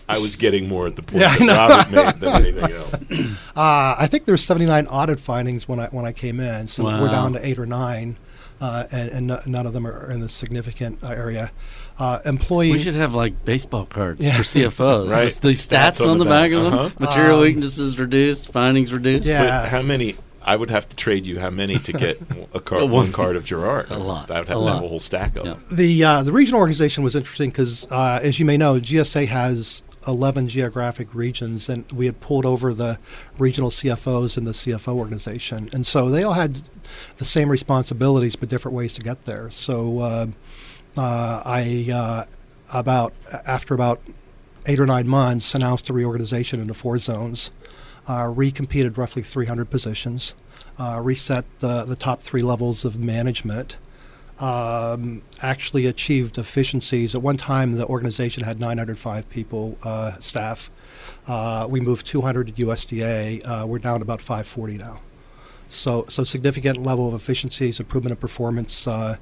I 0.08 0.14
was 0.14 0.36
getting 0.36 0.68
more 0.68 0.88
at 0.88 0.96
the 0.96 1.02
point 1.02 1.22
yeah, 1.22 1.36
that 1.38 1.58
Robert 1.58 1.92
made 1.92 2.16
than 2.16 2.36
anything 2.42 2.72
else. 2.72 2.94
Uh, 3.56 3.96
I 3.98 4.08
think 4.08 4.26
there's 4.26 4.44
79 4.44 4.88
audit 4.88 5.20
findings 5.20 5.68
when 5.68 5.80
I 5.80 5.88
when 5.88 6.06
I 6.06 6.12
came 6.12 6.40
in, 6.40 6.68
so 6.68 6.84
wow. 6.84 7.02
we're 7.02 7.10
down 7.10 7.34
to 7.34 7.46
eight 7.46 7.58
or 7.58 7.66
nine, 7.66 8.18
uh, 8.62 8.86
and, 8.92 9.10
and 9.10 9.32
n- 9.32 9.40
none 9.48 9.66
of 9.66 9.74
them 9.74 9.88
are 9.88 10.12
in 10.12 10.20
the 10.20 10.30
significant 10.30 11.04
uh, 11.04 11.10
area. 11.10 11.52
Uh, 11.98 12.20
employee. 12.26 12.72
We 12.72 12.80
should 12.80 12.96
have 12.96 13.14
like 13.14 13.46
baseball 13.46 13.86
cards 13.86 14.20
yeah. 14.20 14.36
for 14.36 14.44
CFOs. 14.44 15.10
right, 15.12 15.32
the, 15.32 15.40
the 15.40 15.54
stats, 15.54 16.00
stats, 16.00 16.02
on, 16.02 16.10
on 16.10 16.18
the 16.20 16.26
back, 16.26 16.52
back 16.52 16.58
of 16.58 16.64
them. 16.64 16.74
Uh-huh. 16.74 16.90
Material 17.00 17.38
um, 17.38 17.42
weaknesses 17.42 17.98
reduced, 17.98 18.52
findings 18.52 18.94
reduced. 18.94 19.28
Yeah. 19.28 19.44
But 19.44 19.70
how 19.70 19.82
many 19.82 20.16
I 20.46 20.56
would 20.56 20.70
have 20.70 20.88
to 20.90 20.96
trade 20.96 21.26
you 21.26 21.40
how 21.40 21.50
many 21.50 21.80
to 21.80 21.92
get 21.92 22.22
a 22.54 22.60
card, 22.60 22.90
one 22.90 23.12
card 23.12 23.36
of 23.36 23.44
Gerard? 23.44 23.90
A 23.90 23.98
lot. 23.98 24.30
I 24.30 24.40
would 24.40 24.48
have 24.48 24.58
a 24.58 24.64
to 24.64 24.74
have 24.74 24.84
a 24.84 24.88
whole 24.88 25.00
stack 25.00 25.36
of 25.38 25.46
them. 25.46 25.66
The 25.72 26.04
uh, 26.04 26.24
the 26.24 26.32
regional 26.32 26.60
organization 26.60 27.04
was 27.04 27.16
interesting 27.16 27.50
because, 27.50 27.92
uh, 27.92 28.20
as 28.22 28.40
you 28.40 28.46
may 28.46 28.56
know, 28.56 28.80
GSA 28.80 29.28
has 29.28 29.84
11 30.08 30.48
geographic 30.48 31.14
regions, 31.14 31.70
and 31.70 31.90
we 31.92 32.06
had 32.06 32.20
pulled 32.20 32.46
over 32.46 32.74
the 32.74 33.00
regional 33.38 33.70
CFOs 33.70 34.38
in 34.38 34.44
the 34.44 34.52
CFO 34.52 34.96
organization. 34.96 35.70
And 35.74 35.86
so 35.86 36.10
they 36.10 36.24
all 36.24 36.34
had 36.34 36.70
the 37.18 37.26
same 37.26 37.50
responsibilities, 37.50 38.36
but 38.36 38.50
different 38.50 38.76
ways 38.76 38.94
to 38.94 39.02
get 39.02 39.26
there. 39.26 39.50
So 39.50 40.00
uh, 40.00 40.28
uh, 40.98 41.42
I, 41.46 41.90
uh, 41.92 42.26
about 42.74 43.14
after 43.46 43.74
about 43.74 44.02
eight 44.66 44.80
or 44.80 44.86
nine 44.86 45.08
months, 45.08 45.54
announced 45.56 45.90
a 45.90 45.94
reorganization 45.94 46.60
into 46.62 46.74
four 46.74 46.98
zones, 46.98 47.52
uh, 48.08 48.24
recompeted 48.24 48.98
roughly 48.98 49.24
300 49.24 49.70
positions, 49.70 50.36
uh, 50.80 51.00
reset 51.02 51.46
the, 51.60 51.86
the 51.86 51.96
top 51.96 52.22
three 52.22 52.42
levels 52.42 52.86
of 52.86 52.98
management 52.98 53.78
um, 54.40 55.22
actually 55.42 55.86
achieved 55.86 56.38
efficiencies. 56.38 57.16
At 57.16 57.22
one 57.22 57.38
time, 57.38 57.74
the 57.74 57.86
organization 57.86 58.44
had 58.44 58.60
905 58.60 59.30
people, 59.30 59.78
uh, 59.84 60.14
staff. 60.20 60.70
Uh, 61.28 61.68
we 61.70 61.80
moved 61.80 62.06
200 62.06 62.56
to 62.56 62.66
USDA. 62.66 63.42
Uh, 63.46 63.66
we're 63.68 63.80
down 63.80 64.02
about 64.02 64.22
540 64.22 64.78
now. 64.78 65.00
So, 65.70 66.06
so 66.10 66.24
significant 66.24 66.78
level 66.78 67.08
of 67.08 67.14
efficiencies, 67.14 67.80
improvement 67.80 68.12
of 68.12 68.20
performance, 68.20 68.88
uh, 68.88 69.18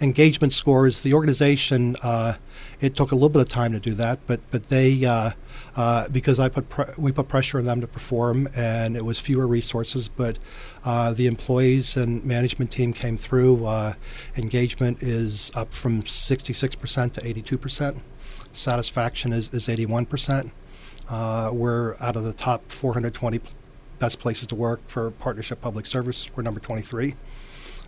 engagement 0.00 0.52
scores. 0.52 1.02
The 1.02 1.12
organization, 1.12 1.96
uh, 2.02 2.34
it 2.80 2.94
took 2.94 3.12
a 3.12 3.14
little 3.14 3.28
bit 3.28 3.42
of 3.42 3.48
time 3.48 3.72
to 3.72 3.80
do 3.80 3.92
that, 3.94 4.20
but 4.26 4.40
but 4.50 4.68
they 4.68 5.04
uh, 5.04 5.32
uh, 5.76 6.08
because 6.08 6.38
I 6.38 6.48
put 6.48 6.68
pre- 6.68 6.94
we 6.96 7.12
put 7.12 7.28
pressure 7.28 7.58
on 7.58 7.64
them 7.64 7.80
to 7.80 7.86
perform, 7.86 8.48
and 8.54 8.96
it 8.96 9.04
was 9.04 9.18
fewer 9.18 9.46
resources, 9.46 10.08
but 10.08 10.38
uh, 10.84 11.12
the 11.12 11.26
employees 11.26 11.96
and 11.96 12.24
management 12.24 12.70
team 12.70 12.92
came 12.92 13.16
through. 13.16 13.66
Uh, 13.66 13.94
engagement 14.36 15.02
is 15.02 15.50
up 15.54 15.72
from 15.72 16.02
66% 16.02 17.12
to 17.12 17.20
82%. 17.20 18.00
Satisfaction 18.52 19.32
is, 19.32 19.50
is 19.50 19.68
81%. 19.68 20.50
Uh, 21.08 21.50
we're 21.52 21.96
out 22.00 22.16
of 22.16 22.24
the 22.24 22.32
top 22.32 22.70
420 22.70 23.40
best 23.98 24.18
places 24.18 24.46
to 24.48 24.54
work 24.54 24.80
for 24.88 25.10
partnership 25.12 25.60
public 25.60 25.86
service. 25.86 26.30
We're 26.34 26.42
number 26.42 26.60
23. 26.60 27.14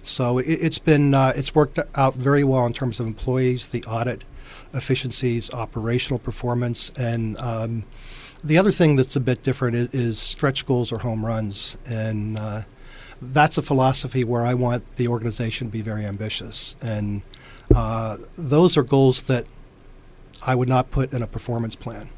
So 0.03 0.39
it, 0.39 0.63
has 0.63 0.79
been 0.79 1.15
uh, 1.15 1.33
it's 1.37 1.55
worked 1.55 1.79
out 1.95 2.15
very 2.15 2.45
well 2.45 2.67
in 2.67 2.73
terms 2.73 3.01
of 3.01 3.07
employees, 3.07 3.69
the 3.69 3.85
audit 3.85 4.25
efficiencies, 4.73 5.53
operational 5.53 6.19
performance, 6.19 6.91
and 6.97 7.39
um, 7.39 7.85
the 8.43 8.57
other 8.57 8.73
thing 8.73 8.97
that's 8.97 9.17
a 9.17 9.21
bit 9.21 9.43
different 9.43 9.77
is, 9.77 9.89
is 9.91 10.19
stretch 10.19 10.67
goals 10.67 10.93
or 10.93 10.99
home 10.99 11.25
runs, 11.25 11.77
and 11.87 12.39
uh, 12.39 12.63
that's 13.21 13.59
a 13.59 13.63
philosophy 13.63 14.25
where 14.25 14.43
I 14.43 14.55
want 14.55 14.97
the 14.97 15.09
organization 15.09 15.69
to 15.69 15.73
be 15.73 15.83
very 15.83 16.07
ambitious, 16.07 16.77
and 16.81 17.23
uh, 17.75 18.17
those 18.39 18.77
are 18.77 18.83
goals 18.83 19.25
that 19.25 19.45
I 20.43 20.55
would 20.55 20.69
not 20.69 20.91
put 20.91 21.13
in 21.13 21.23
a 21.23 21.27
performance 21.27 21.77
plan. 21.77 22.09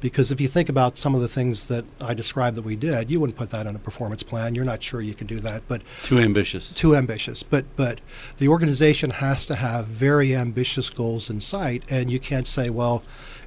Because 0.00 0.32
if 0.32 0.40
you 0.40 0.48
think 0.48 0.68
about 0.68 0.96
some 0.96 1.14
of 1.14 1.20
the 1.20 1.28
things 1.28 1.64
that 1.64 1.84
I 2.00 2.14
described 2.14 2.56
that 2.56 2.64
we 2.64 2.76
did, 2.76 3.10
you 3.10 3.20
wouldn't 3.20 3.36
put 3.36 3.50
that 3.50 3.66
in 3.66 3.76
a 3.76 3.78
performance 3.78 4.22
plan. 4.22 4.54
You're 4.54 4.64
not 4.64 4.82
sure 4.82 5.00
you 5.00 5.14
could 5.14 5.26
do 5.26 5.38
that, 5.40 5.62
but 5.68 5.82
too 6.02 6.18
ambitious. 6.18 6.74
Too 6.74 6.96
ambitious. 6.96 7.42
But 7.42 7.64
but 7.76 8.00
the 8.38 8.48
organization 8.48 9.10
has 9.10 9.46
to 9.46 9.54
have 9.56 9.86
very 9.86 10.34
ambitious 10.34 10.90
goals 10.90 11.30
in 11.30 11.40
sight, 11.40 11.82
and 11.90 12.10
you 12.10 12.18
can't 12.18 12.46
say, 12.46 12.70
well, 12.70 13.02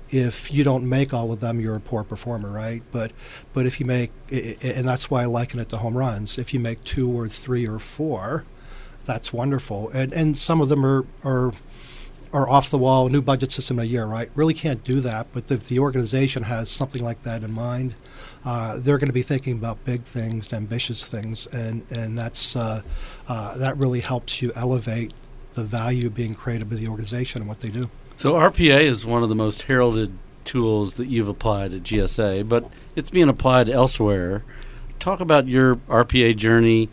if 0.09 0.53
you 0.53 0.63
don't 0.63 0.87
make 0.87 1.13
all 1.13 1.31
of 1.31 1.39
them, 1.39 1.59
you're 1.59 1.75
a 1.75 1.79
poor 1.79 2.03
performer, 2.03 2.51
right? 2.51 2.83
But 2.91 3.11
but 3.53 3.65
if 3.65 3.79
you 3.79 3.85
make, 3.85 4.11
and 4.31 4.87
that's 4.87 5.09
why 5.09 5.23
I 5.23 5.25
liken 5.25 5.59
it 5.59 5.69
to 5.69 5.77
home 5.77 5.97
runs. 5.97 6.37
If 6.37 6.53
you 6.53 6.59
make 6.59 6.83
two 6.83 7.09
or 7.11 7.27
three 7.27 7.67
or 7.67 7.79
four, 7.79 8.45
that's 9.05 9.33
wonderful. 9.33 9.89
And 9.89 10.13
and 10.13 10.37
some 10.37 10.61
of 10.61 10.69
them 10.69 10.85
are 10.85 11.05
are 11.23 11.53
are 12.33 12.49
off 12.49 12.71
the 12.71 12.77
wall, 12.77 13.07
new 13.07 13.21
budget 13.21 13.51
system 13.51 13.79
in 13.79 13.85
a 13.85 13.87
year, 13.87 14.05
right? 14.05 14.29
Really 14.35 14.55
can't 14.55 14.83
do 14.83 14.99
that. 15.01 15.27
But 15.31 15.49
if 15.51 15.67
the 15.69 15.79
organization 15.79 16.43
has 16.43 16.69
something 16.69 17.03
like 17.03 17.21
that 17.23 17.43
in 17.43 17.51
mind, 17.53 17.93
uh, 18.43 18.79
they're 18.79 18.97
going 18.97 19.07
to 19.07 19.13
be 19.13 19.21
thinking 19.21 19.53
about 19.53 19.83
big 19.85 20.03
things, 20.03 20.51
ambitious 20.51 21.05
things, 21.05 21.47
and 21.47 21.85
and 21.91 22.17
that's 22.17 22.55
uh, 22.55 22.81
uh, 23.27 23.57
that 23.57 23.77
really 23.77 24.01
helps 24.01 24.41
you 24.41 24.51
elevate 24.55 25.13
the 25.53 25.63
value 25.63 26.09
being 26.09 26.33
created 26.33 26.69
by 26.69 26.75
the 26.75 26.87
organization 26.87 27.41
and 27.41 27.47
what 27.47 27.59
they 27.59 27.69
do. 27.69 27.89
So 28.17 28.33
RPA 28.33 28.81
is 28.81 29.05
one 29.05 29.21
of 29.23 29.29
the 29.29 29.35
most 29.35 29.63
heralded 29.63 30.17
tools 30.43 30.95
that 30.95 31.07
you've 31.07 31.27
applied 31.27 31.73
at 31.73 31.83
GSA, 31.83 32.49
but 32.49 32.69
it's 32.95 33.09
being 33.09 33.29
applied 33.29 33.69
elsewhere. 33.69 34.43
Talk 34.99 35.19
about 35.19 35.47
your 35.47 35.75
RPA 35.75 36.35
journey 36.35 36.89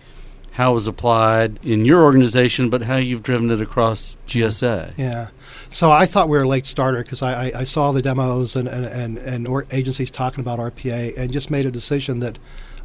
how 0.53 0.73
it 0.73 0.75
was 0.75 0.87
applied 0.87 1.59
in 1.63 1.85
your 1.85 2.03
organization, 2.03 2.71
but 2.71 2.83
how 2.83 2.97
you've 2.97 3.23
driven 3.23 3.51
it 3.51 3.61
across 3.61 4.19
GSA. 4.27 4.95
Yeah. 4.99 5.29
So 5.71 5.93
I 5.93 6.07
thought 6.07 6.29
we 6.29 6.37
were 6.37 6.45
a 6.45 6.49
late 6.49 6.67
starter 6.67 7.03
because 7.03 7.23
I, 7.23 7.47
I, 7.47 7.53
I, 7.61 7.65
saw 7.65 7.93
the 7.93 8.03
demos 8.03 8.57
and, 8.57 8.67
and, 8.67 8.87
and, 8.87 9.19
and 9.19 9.67
agencies 9.71 10.11
talking 10.11 10.41
about 10.41 10.59
RPA 10.59 11.17
and 11.17 11.33
just 11.33 11.51
made 11.51 11.67
a 11.67 11.71
decision 11.71 12.19
that 12.19 12.39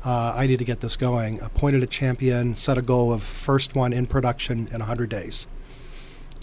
uh, 0.03 0.33
I 0.35 0.45
need 0.45 0.59
to 0.59 0.65
get 0.65 0.81
this 0.81 0.95
going. 0.95 1.41
Appointed 1.41 1.81
a 1.81 1.87
champion, 1.87 2.55
set 2.55 2.77
a 2.77 2.83
goal 2.83 3.11
of 3.11 3.23
first 3.23 3.75
one 3.75 3.91
in 3.91 4.05
production 4.05 4.67
in 4.67 4.79
100 4.79 5.09
days. 5.09 5.47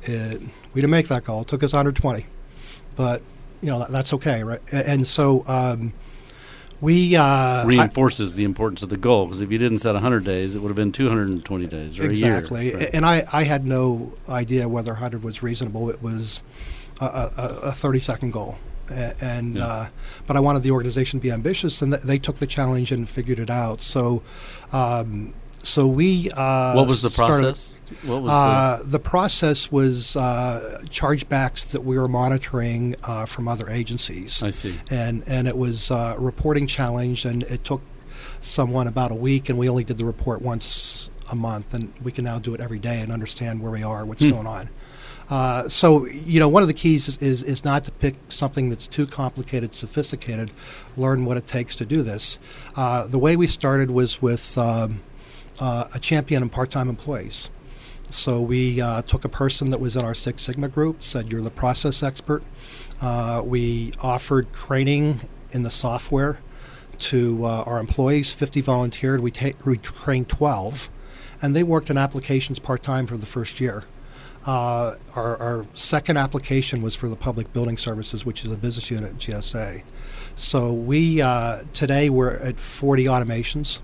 It, 0.02 0.43
we 0.75 0.81
didn't 0.81 0.91
make 0.91 1.07
that 1.09 1.25
goal. 1.25 1.43
It 1.43 1.49
took 1.49 1.62
us 1.62 1.73
120. 1.73 2.26
But, 2.97 3.23
you 3.61 3.71
know, 3.71 3.79
that, 3.79 3.93
that's 3.93 4.12
okay, 4.14 4.43
right? 4.43 4.61
And 4.73 5.07
so 5.07 5.45
um, 5.47 5.93
we 6.83 7.15
uh, 7.15 7.65
reinforces 7.65 8.35
I, 8.35 8.39
the 8.39 8.45
importance 8.45 8.83
of 8.83 8.89
the 8.89 8.97
goal 8.97 9.27
because 9.27 9.41
if 9.41 9.53
you 9.53 9.57
didn't 9.57 9.79
set 9.79 9.95
100 9.95 10.25
days, 10.25 10.57
it 10.57 10.59
would 10.59 10.69
have 10.69 10.77
been 10.77 10.91
220 10.91 11.67
days 11.69 11.99
or 11.99 12.05
exactly. 12.05 12.61
a 12.61 12.65
year. 12.65 12.77
Right. 12.77 12.91
And 12.93 13.07
I, 13.07 13.25
I 13.33 13.45
had 13.45 13.65
no 13.65 14.12
idea 14.29 14.69
whether 14.69 14.91
100 14.93 15.23
was 15.23 15.45
reasonable. 15.45 15.89
It 15.91 16.03
was 16.03 16.43
a, 17.01 17.05
a, 17.05 17.59
a 17.69 17.73
30 17.73 18.01
second 18.01 18.33
goal. 18.33 18.57
And 18.91 19.55
yeah. 19.55 19.67
uh, 19.67 19.89
but 20.27 20.37
I 20.37 20.41
wanted 20.41 20.65
the 20.65 20.73
organization 20.73 21.21
to 21.21 21.23
be 21.23 21.31
ambitious, 21.31 21.81
and 21.81 21.93
th- 21.93 22.05
they 22.05 22.19
took 22.19 22.41
the 22.41 22.47
challenge 22.47 22.93
and 22.93 23.09
figured 23.09 23.39
it 23.39 23.49
out. 23.49 23.81
So 23.81 24.23
um, 24.73 25.33
so 25.62 25.87
we. 25.87 26.31
Uh, 26.31 26.75
what 26.75 26.87
was 26.87 27.02
the 27.02 27.11
process? 27.11 27.78
What 28.04 28.23
was 28.23 28.31
uh, 28.31 28.78
the-, 28.83 28.90
the 28.90 28.99
process 28.99 29.71
was 29.71 30.16
uh, 30.16 30.81
chargebacks 30.85 31.69
that 31.69 31.83
we 31.83 31.99
were 31.99 32.09
monitoring 32.09 32.97
uh, 33.02 33.26
from 33.26 33.49
other 33.49 33.71
agencies. 33.71 34.42
I 34.42 34.50
see. 34.50 34.78
And 34.90 35.23
and 35.26 35.47
it 35.47 35.57
was 35.57 35.90
a 35.90 36.16
reporting 36.19 36.66
challenge, 36.66 37.25
and 37.25 37.42
it 37.45 37.64
took 37.64 37.83
someone 38.40 38.87
about 38.87 39.12
a 39.12 39.16
week, 39.16 39.49
and 39.49 39.59
we 39.59 39.69
only 39.69 39.85
did 39.85 39.99
the 39.99 40.07
report 40.07 40.42
once 40.42 41.11
a 41.31 41.37
month, 41.37 41.75
and 41.75 41.92
we 42.02 42.12
can 42.12 42.25
now 42.25 42.38
do 42.38 42.54
it 42.54 42.61
every 42.61 42.78
day 42.78 43.00
and 43.00 43.12
understand 43.12 43.62
where 43.62 43.71
we 43.71 43.83
are, 43.83 44.04
what's 44.04 44.23
hmm. 44.23 44.31
going 44.31 44.47
on. 44.47 44.69
Uh, 45.31 45.69
so 45.69 46.07
you 46.07 46.40
know, 46.40 46.49
one 46.49 46.62
of 46.62 46.69
the 46.69 46.75
keys 46.75 47.09
is, 47.09 47.19
is, 47.19 47.42
is 47.42 47.64
not 47.64 47.85
to 47.85 47.92
pick 47.92 48.14
something 48.28 48.69
that's 48.69 48.87
too 48.87 49.07
complicated, 49.07 49.75
sophisticated. 49.75 50.50
Learn 50.97 51.25
what 51.25 51.37
it 51.37 51.47
takes 51.47 51.75
to 51.76 51.87
do 51.87 52.02
this. 52.02 52.38
Uh, 52.76 53.07
the 53.07 53.19
way 53.19 53.37
we 53.37 53.47
started 53.47 53.90
was 53.90 54.21
with 54.21 54.59
um, 54.59 55.00
uh, 55.62 55.87
a 55.95 55.99
champion 56.00 56.42
and 56.42 56.50
part-time 56.50 56.88
employees. 56.88 57.49
So 58.11 58.40
we 58.40 58.81
uh, 58.81 59.02
took 59.02 59.25
a 59.25 59.28
person 59.28 59.71
that 59.71 59.81
was 59.81 59.95
in 59.95 60.02
our 60.02 60.12
Six 60.12 60.42
Sigma 60.42 60.66
group, 60.66 61.04
said 61.04 61.31
you're 61.31 61.40
the 61.40 61.52
process 61.52 62.02
expert. 62.02 62.42
Uh, 63.00 63.42
we 63.45 63.92
offered 64.02 64.52
training 64.52 65.21
in 65.52 65.62
the 65.62 65.71
software 65.71 66.40
to 66.99 67.45
uh, 67.45 67.62
our 67.64 67.78
employees. 67.78 68.33
50 68.33 68.61
volunteered. 68.61 69.21
We, 69.21 69.31
ta- 69.31 69.57
we 69.64 69.78
trained 69.78 70.28
12, 70.28 70.90
and 71.40 71.54
they 71.54 71.62
worked 71.62 71.90
on 71.90 71.97
applications 71.97 72.59
part-time 72.59 73.07
for 73.07 73.16
the 73.16 73.26
first 73.26 73.61
year. 73.61 73.85
Uh, 74.45 74.97
our, 75.14 75.37
our, 75.37 75.66
second 75.75 76.16
application 76.16 76.83
was 76.83 76.97
for 76.97 77.09
the 77.09 77.14
Public 77.14 77.52
Building 77.52 77.76
Services, 77.76 78.26
which 78.26 78.45
is 78.45 78.50
a 78.50 78.57
business 78.57 78.90
unit 78.90 79.11
at 79.11 79.19
GSA. 79.19 79.85
So 80.35 80.73
we 80.73 81.23
uh, 81.23 81.62
today 81.73 82.11
we're 82.11 82.31
at 82.31 82.59
40 82.59 83.04
automations 83.04 83.81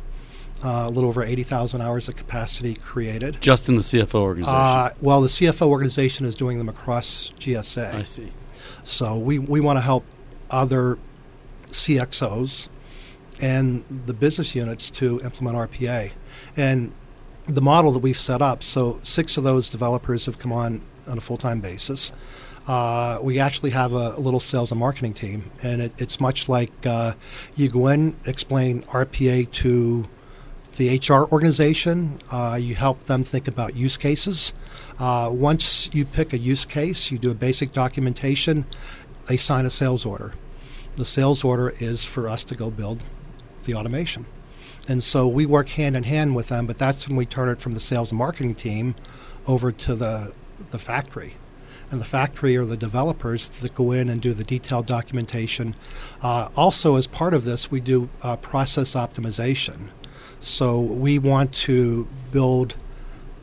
uh, 0.64 0.84
a 0.86 0.90
little 0.90 1.08
over 1.08 1.22
80,000 1.22 1.80
hours 1.80 2.08
of 2.08 2.16
capacity 2.16 2.74
created. 2.74 3.40
Just 3.40 3.68
in 3.68 3.76
the 3.76 3.82
CFO 3.82 4.20
organization? 4.20 4.60
Uh, 4.60 4.90
well, 5.00 5.20
the 5.20 5.28
CFO 5.28 5.68
organization 5.68 6.26
is 6.26 6.34
doing 6.34 6.58
them 6.58 6.68
across 6.68 7.32
GSA. 7.38 7.94
I 7.94 8.02
see. 8.02 8.32
So 8.84 9.16
we, 9.16 9.38
we 9.38 9.60
want 9.60 9.76
to 9.76 9.80
help 9.80 10.04
other 10.50 10.98
CXOs 11.66 12.68
and 13.40 13.84
the 14.06 14.14
business 14.14 14.54
units 14.54 14.90
to 14.90 15.20
implement 15.20 15.56
RPA. 15.56 16.10
And 16.56 16.92
the 17.46 17.62
model 17.62 17.92
that 17.92 18.00
we've 18.00 18.18
set 18.18 18.42
up, 18.42 18.62
so 18.62 18.98
six 19.02 19.36
of 19.36 19.44
those 19.44 19.68
developers 19.68 20.26
have 20.26 20.38
come 20.38 20.52
on 20.52 20.82
on 21.06 21.18
a 21.18 21.20
full 21.20 21.38
time 21.38 21.60
basis. 21.60 22.12
Uh, 22.66 23.18
we 23.22 23.38
actually 23.38 23.70
have 23.70 23.94
a, 23.94 24.14
a, 24.16 24.20
little 24.20 24.40
sales 24.40 24.70
and 24.70 24.78
marketing 24.78 25.14
team, 25.14 25.50
and 25.62 25.80
it, 25.80 25.92
it's 25.96 26.20
much 26.20 26.50
like 26.50 26.70
uh, 26.84 27.14
you 27.56 27.66
go 27.66 27.86
in, 27.88 28.14
explain 28.26 28.82
RPA 28.82 29.50
to 29.50 30.06
the 30.78 30.96
HR 30.96 31.30
organization. 31.32 32.20
Uh, 32.30 32.56
you 32.60 32.74
help 32.74 33.04
them 33.04 33.24
think 33.24 33.48
about 33.48 33.76
use 33.76 33.96
cases. 33.96 34.54
Uh, 34.98 35.28
once 35.30 35.90
you 35.92 36.04
pick 36.04 36.32
a 36.32 36.38
use 36.38 36.64
case, 36.64 37.10
you 37.10 37.18
do 37.18 37.30
a 37.30 37.34
basic 37.34 37.72
documentation, 37.72 38.64
they 39.26 39.36
sign 39.36 39.66
a 39.66 39.70
sales 39.70 40.06
order. 40.06 40.32
The 40.96 41.04
sales 41.04 41.44
order 41.44 41.74
is 41.80 42.04
for 42.04 42.28
us 42.28 42.44
to 42.44 42.54
go 42.54 42.70
build 42.70 43.02
the 43.64 43.74
automation. 43.74 44.24
And 44.86 45.02
so 45.02 45.26
we 45.26 45.46
work 45.46 45.68
hand 45.70 45.96
in 45.96 46.04
hand 46.04 46.34
with 46.34 46.48
them, 46.48 46.66
but 46.66 46.78
that's 46.78 47.08
when 47.08 47.16
we 47.16 47.26
turn 47.26 47.48
it 47.48 47.60
from 47.60 47.74
the 47.74 47.80
sales 47.80 48.10
and 48.10 48.18
marketing 48.18 48.54
team 48.54 48.94
over 49.46 49.70
to 49.72 49.94
the, 49.94 50.32
the 50.70 50.78
factory. 50.78 51.34
And 51.90 52.00
the 52.00 52.06
factory 52.06 52.56
are 52.56 52.64
the 52.64 52.76
developers 52.76 53.48
that 53.48 53.74
go 53.74 53.92
in 53.92 54.08
and 54.08 54.20
do 54.20 54.32
the 54.32 54.44
detailed 54.44 54.86
documentation. 54.86 55.74
Uh, 56.22 56.48
also, 56.54 56.96
as 56.96 57.06
part 57.06 57.34
of 57.34 57.44
this, 57.44 57.70
we 57.70 57.80
do 57.80 58.08
uh, 58.22 58.36
process 58.36 58.94
optimization. 58.94 59.88
So 60.40 60.80
we 60.80 61.18
want 61.18 61.52
to 61.54 62.06
build 62.30 62.76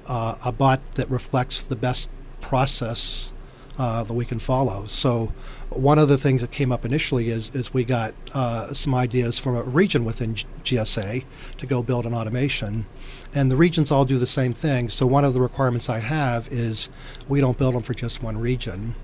uh, 0.08 0.36
a 0.44 0.52
bot 0.52 0.80
that 0.94 1.10
reflects 1.10 1.62
the 1.62 1.76
best 1.76 2.10
process 2.42 3.34
uh, 3.78 4.04
that 4.04 4.14
we 4.14 4.24
can 4.24 4.40
follow. 4.40 4.86
So 4.88 5.34
one 5.70 6.00
of 6.00 6.08
the 6.08 6.18
things 6.18 6.42
that 6.42 6.52
came 6.52 6.72
up 6.72 6.86
initially 6.86 7.30
is 7.30 7.50
is 7.54 7.74
we 7.74 7.84
got 7.84 8.14
uh, 8.34 8.74
some 8.74 8.96
ideas 8.96 9.38
from 9.38 9.56
a 9.56 9.64
region 9.64 10.06
within 10.06 10.36
GSA 10.64 11.26
to 11.58 11.66
go 11.66 11.84
build 11.84 12.06
an 12.06 12.14
automation, 12.14 12.86
and 13.34 13.52
the 13.52 13.58
regions 13.58 13.92
all 13.92 14.06
do 14.06 14.18
the 14.18 14.28
same 14.28 14.54
thing. 14.54 14.90
So 14.90 15.06
one 15.06 15.26
of 15.26 15.34
the 15.34 15.42
requirements 15.42 15.90
I 15.90 16.00
have 16.00 16.48
is 16.50 16.90
we 17.28 17.42
don't 17.42 17.58
build 17.58 17.76
them 17.76 17.84
for 17.84 17.94
just 17.94 18.24
one 18.24 18.38
region. 18.38 18.96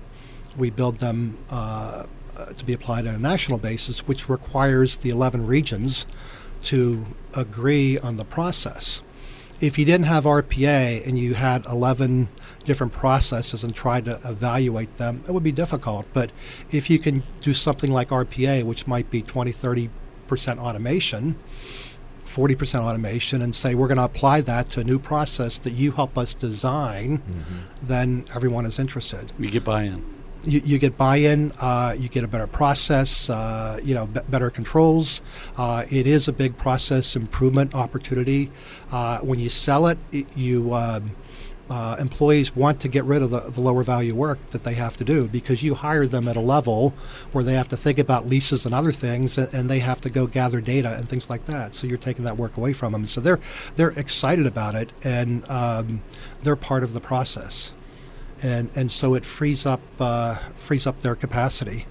We 0.56 0.70
build 0.70 0.98
them 0.98 1.38
uh, 1.50 2.04
to 2.54 2.64
be 2.64 2.72
applied 2.72 3.06
on 3.06 3.14
a 3.14 3.18
national 3.18 3.58
basis, 3.58 4.06
which 4.06 4.28
requires 4.28 4.98
the 4.98 5.10
11 5.10 5.46
regions 5.46 6.06
to 6.64 7.06
agree 7.34 7.98
on 7.98 8.16
the 8.16 8.24
process. 8.24 9.02
If 9.60 9.78
you 9.78 9.84
didn't 9.84 10.06
have 10.06 10.24
RPA 10.24 11.06
and 11.06 11.18
you 11.18 11.34
had 11.34 11.64
11 11.66 12.28
different 12.64 12.92
processes 12.92 13.62
and 13.62 13.72
tried 13.74 14.06
to 14.06 14.20
evaluate 14.24 14.96
them, 14.96 15.22
it 15.28 15.32
would 15.32 15.44
be 15.44 15.52
difficult. 15.52 16.06
But 16.12 16.32
if 16.72 16.90
you 16.90 16.98
can 16.98 17.22
do 17.40 17.52
something 17.52 17.92
like 17.92 18.08
RPA, 18.08 18.64
which 18.64 18.86
might 18.88 19.10
be 19.10 19.22
20, 19.22 19.52
30% 19.52 19.90
automation, 20.58 21.36
40% 22.24 22.80
automation, 22.80 23.40
and 23.40 23.54
say 23.54 23.74
we're 23.74 23.88
going 23.88 23.98
to 23.98 24.04
apply 24.04 24.40
that 24.40 24.68
to 24.70 24.80
a 24.80 24.84
new 24.84 24.98
process 24.98 25.58
that 25.58 25.74
you 25.74 25.92
help 25.92 26.18
us 26.18 26.34
design, 26.34 27.18
mm-hmm. 27.18 27.86
then 27.86 28.24
everyone 28.34 28.66
is 28.66 28.78
interested. 28.78 29.32
You 29.38 29.50
get 29.50 29.62
buy 29.64 29.84
in. 29.84 30.11
You, 30.44 30.60
you 30.64 30.78
get 30.78 30.96
buy-in, 30.96 31.52
uh, 31.60 31.94
you 31.98 32.08
get 32.08 32.24
a 32.24 32.28
better 32.28 32.46
process, 32.46 33.30
uh, 33.30 33.78
you 33.82 33.94
know, 33.94 34.06
b- 34.06 34.20
better 34.28 34.50
controls. 34.50 35.22
Uh, 35.56 35.84
it 35.90 36.06
is 36.06 36.28
a 36.28 36.32
big 36.32 36.56
process 36.56 37.16
improvement 37.16 37.74
opportunity. 37.74 38.50
Uh, 38.90 39.18
when 39.20 39.38
you 39.38 39.48
sell 39.48 39.86
it, 39.86 39.98
it 40.12 40.26
you 40.36 40.74
um, 40.74 41.12
uh, 41.70 41.96
employees 41.98 42.54
want 42.54 42.80
to 42.80 42.88
get 42.88 43.04
rid 43.04 43.22
of 43.22 43.30
the, 43.30 43.40
the, 43.40 43.60
lower 43.60 43.82
value 43.82 44.14
work 44.14 44.38
that 44.50 44.62
they 44.62 44.74
have 44.74 44.96
to 44.96 45.04
do 45.04 45.26
because 45.28 45.62
you 45.62 45.74
hire 45.74 46.06
them 46.06 46.28
at 46.28 46.36
a 46.36 46.40
level 46.40 46.92
where 47.32 47.42
they 47.42 47.54
have 47.54 47.68
to 47.68 47.76
think 47.76 47.98
about 47.98 48.26
leases 48.26 48.66
and 48.66 48.74
other 48.74 48.92
things 48.92 49.38
and, 49.38 49.52
and, 49.54 49.70
they 49.70 49.78
have 49.78 50.00
to 50.00 50.10
go 50.10 50.26
gather 50.26 50.60
data 50.60 50.94
and 50.98 51.08
things 51.08 51.30
like 51.30 51.46
that 51.46 51.74
so 51.74 51.86
you're 51.86 51.96
taking 51.96 52.24
that 52.24 52.36
work 52.36 52.58
away 52.58 52.74
from 52.74 52.92
them 52.92 53.06
so 53.06 53.22
they're 53.22 53.38
they're 53.76 53.92
excited 53.92 54.44
about 54.44 54.74
it 54.74 54.90
and 55.04 55.48
um, 55.48 56.02
they're 56.42 56.56
part 56.56 56.82
of 56.82 56.92
the 56.92 57.00
process 57.00 57.72
and 58.42 58.70
and 58.74 58.90
so 58.90 59.14
it 59.14 59.24
frees 59.24 59.66
up 59.66 59.80
uh, 60.00 60.34
frees 60.56 60.86
up 60.86 61.00
their 61.00 61.14
capacity 61.14 61.86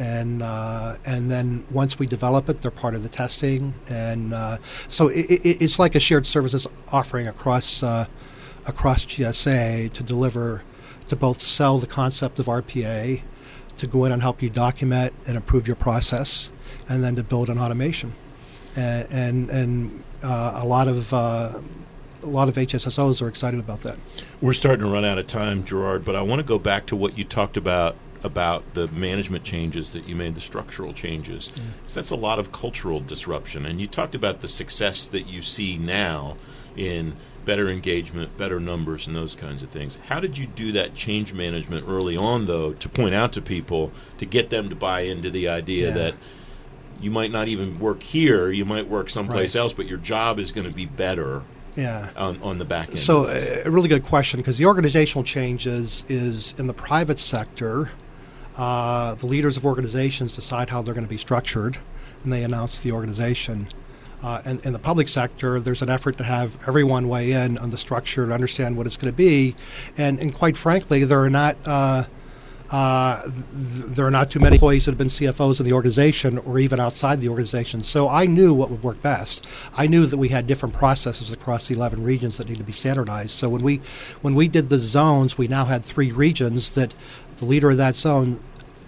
and 0.00 0.42
uh, 0.42 0.96
and 1.04 1.30
then 1.30 1.64
once 1.70 1.98
we 1.98 2.06
develop 2.06 2.48
it, 2.48 2.62
they're 2.62 2.70
part 2.70 2.94
of 2.94 3.02
the 3.02 3.08
testing, 3.08 3.74
and 3.88 4.32
uh, 4.32 4.56
so 4.88 5.08
it, 5.08 5.30
it, 5.30 5.62
it's 5.62 5.78
like 5.78 5.94
a 5.94 6.00
shared 6.00 6.26
services 6.26 6.66
offering 6.90 7.26
across 7.26 7.82
uh, 7.82 8.06
across 8.66 9.04
GSA 9.04 9.92
to 9.92 10.02
deliver, 10.02 10.62
to 11.08 11.16
both 11.16 11.40
sell 11.40 11.78
the 11.78 11.86
concept 11.86 12.38
of 12.38 12.46
RPA, 12.46 13.20
to 13.76 13.86
go 13.86 14.06
in 14.06 14.12
and 14.12 14.22
help 14.22 14.42
you 14.42 14.48
document 14.48 15.12
and 15.26 15.36
improve 15.36 15.66
your 15.66 15.76
process, 15.76 16.50
and 16.88 17.04
then 17.04 17.14
to 17.16 17.22
build 17.22 17.50
an 17.50 17.58
automation. 17.58 18.14
And 18.76 19.06
and, 19.10 19.50
and 19.50 20.04
uh, 20.22 20.52
a 20.62 20.66
lot 20.66 20.88
of 20.88 21.12
uh, 21.12 21.58
a 22.22 22.26
lot 22.26 22.48
of 22.48 22.54
HSSOs 22.54 23.22
are 23.22 23.28
excited 23.28 23.60
about 23.60 23.80
that. 23.80 23.98
We're 24.40 24.52
starting 24.52 24.84
to 24.84 24.92
run 24.92 25.04
out 25.04 25.18
of 25.18 25.26
time, 25.26 25.64
Gerard, 25.64 26.04
but 26.04 26.16
I 26.16 26.22
want 26.22 26.40
to 26.40 26.46
go 26.46 26.58
back 26.58 26.86
to 26.86 26.96
what 26.96 27.16
you 27.16 27.24
talked 27.24 27.56
about 27.56 27.96
about 28.22 28.74
the 28.74 28.86
management 28.88 29.44
changes 29.44 29.92
that 29.92 30.06
you 30.06 30.14
made, 30.14 30.34
the 30.34 30.40
structural 30.40 30.92
changes. 30.92 31.48
Mm. 31.48 31.62
So 31.86 32.00
that's 32.00 32.10
a 32.10 32.16
lot 32.16 32.38
of 32.38 32.52
cultural 32.52 33.00
disruption. 33.00 33.64
And 33.64 33.80
you 33.80 33.86
talked 33.86 34.14
about 34.14 34.40
the 34.40 34.48
success 34.48 35.08
that 35.08 35.26
you 35.26 35.40
see 35.40 35.78
now 35.78 36.36
in 36.76 37.16
better 37.44 37.68
engagement, 37.68 38.36
better 38.36 38.60
numbers, 38.60 39.06
and 39.06 39.16
those 39.16 39.34
kinds 39.34 39.62
of 39.62 39.70
things. 39.70 39.96
How 40.06 40.20
did 40.20 40.36
you 40.36 40.46
do 40.46 40.72
that 40.72 40.94
change 40.94 41.32
management 41.32 41.88
early 41.88 42.16
on, 42.16 42.46
though, 42.46 42.74
to 42.74 42.88
point 42.88 43.14
out 43.14 43.32
to 43.32 43.42
people 43.42 43.90
to 44.18 44.26
get 44.26 44.50
them 44.50 44.68
to 44.68 44.76
buy 44.76 45.00
into 45.00 45.30
the 45.30 45.48
idea 45.48 45.88
yeah. 45.88 45.94
that 45.94 46.14
you 47.00 47.10
might 47.10 47.30
not 47.30 47.48
even 47.48 47.78
work 47.78 48.02
here, 48.02 48.50
you 48.50 48.66
might 48.66 48.86
work 48.86 49.08
someplace 49.08 49.54
right. 49.54 49.62
else, 49.62 49.72
but 49.72 49.86
your 49.86 49.98
job 49.98 50.38
is 50.38 50.52
going 50.52 50.68
to 50.68 50.74
be 50.74 50.84
better 50.84 51.42
yeah. 51.76 52.10
on, 52.16 52.40
on 52.42 52.58
the 52.58 52.64
back 52.64 52.88
end. 52.88 52.98
So, 52.98 53.24
uh, 53.24 53.62
a 53.64 53.70
really 53.70 53.88
good 53.88 54.04
question 54.04 54.38
because 54.38 54.58
the 54.58 54.66
organizational 54.66 55.24
changes 55.24 56.04
is 56.08 56.54
in 56.58 56.66
the 56.66 56.74
private 56.74 57.18
sector. 57.18 57.90
Uh, 58.56 59.14
the 59.14 59.26
leaders 59.26 59.56
of 59.56 59.64
organizations 59.64 60.32
decide 60.34 60.68
how 60.68 60.82
they're 60.82 60.94
going 60.94 61.06
to 61.06 61.10
be 61.10 61.16
structured, 61.16 61.78
and 62.22 62.32
they 62.32 62.42
announce 62.42 62.80
the 62.80 62.92
organization. 62.92 63.68
Uh, 64.22 64.42
and 64.44 64.64
in 64.66 64.72
the 64.72 64.78
public 64.78 65.08
sector, 65.08 65.60
there's 65.60 65.80
an 65.80 65.88
effort 65.88 66.18
to 66.18 66.24
have 66.24 66.58
everyone 66.68 67.08
weigh 67.08 67.32
in 67.32 67.56
on 67.58 67.70
the 67.70 67.78
structure 67.78 68.22
and 68.22 68.32
understand 68.32 68.76
what 68.76 68.86
it's 68.86 68.96
going 68.96 69.10
to 69.10 69.16
be. 69.16 69.54
And, 69.96 70.18
and 70.18 70.34
quite 70.34 70.56
frankly, 70.58 71.04
there 71.04 71.22
are 71.22 71.30
not 71.30 71.56
uh, 72.70 73.22
th- 73.22 73.34
there 73.52 74.06
are 74.06 74.10
not 74.10 74.30
too 74.30 74.38
many 74.38 74.56
employees 74.56 74.84
that 74.84 74.92
have 74.92 74.98
been 74.98 75.08
CFOs 75.08 75.58
in 75.58 75.66
the 75.66 75.72
organization 75.72 76.38
or 76.38 76.58
even 76.58 76.78
outside 76.78 77.20
the 77.20 77.28
organization. 77.28 77.80
So 77.80 78.08
I 78.08 78.26
knew 78.26 78.54
what 78.54 78.70
would 78.70 78.82
work 78.82 79.02
best. 79.02 79.46
I 79.76 79.88
knew 79.88 80.06
that 80.06 80.16
we 80.16 80.28
had 80.28 80.46
different 80.46 80.74
processes 80.74 81.32
across 81.32 81.66
the 81.66 81.74
11 81.74 82.04
regions 82.04 82.36
that 82.36 82.48
need 82.48 82.58
to 82.58 82.64
be 82.64 82.72
standardized. 82.72 83.30
So 83.30 83.48
when 83.48 83.62
we 83.62 83.80
when 84.22 84.34
we 84.34 84.46
did 84.46 84.68
the 84.68 84.78
zones, 84.78 85.36
we 85.36 85.48
now 85.48 85.64
had 85.64 85.84
three 85.84 86.12
regions 86.12 86.74
that 86.74 86.94
the 87.38 87.46
leader 87.46 87.70
of 87.70 87.76
that 87.78 87.96
zone 87.96 88.40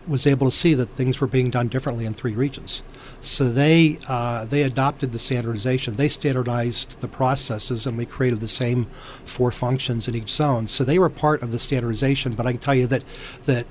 was 0.06 0.26
able 0.26 0.48
to 0.48 0.56
see 0.56 0.74
that 0.74 0.90
things 0.90 1.20
were 1.20 1.26
being 1.26 1.50
done 1.50 1.68
differently 1.68 2.04
in 2.04 2.14
three 2.14 2.34
regions. 2.34 2.82
So 3.22 3.50
they 3.50 3.98
uh, 4.08 4.44
they 4.44 4.62
adopted 4.62 5.12
the 5.12 5.18
standardization. 5.18 5.96
They 5.96 6.08
standardized 6.08 7.00
the 7.00 7.08
processes, 7.08 7.86
and 7.86 7.96
we 7.96 8.04
created 8.04 8.40
the 8.40 8.48
same 8.48 8.86
four 9.24 9.50
functions 9.50 10.08
in 10.08 10.14
each 10.14 10.30
zone. 10.30 10.66
So 10.66 10.84
they 10.84 10.98
were 10.98 11.08
part 11.08 11.42
of 11.42 11.52
the 11.52 11.58
standardization. 11.58 12.34
But 12.34 12.46
I 12.46 12.52
can 12.52 12.60
tell 12.60 12.74
you 12.74 12.86
that 12.88 13.04
that 13.44 13.66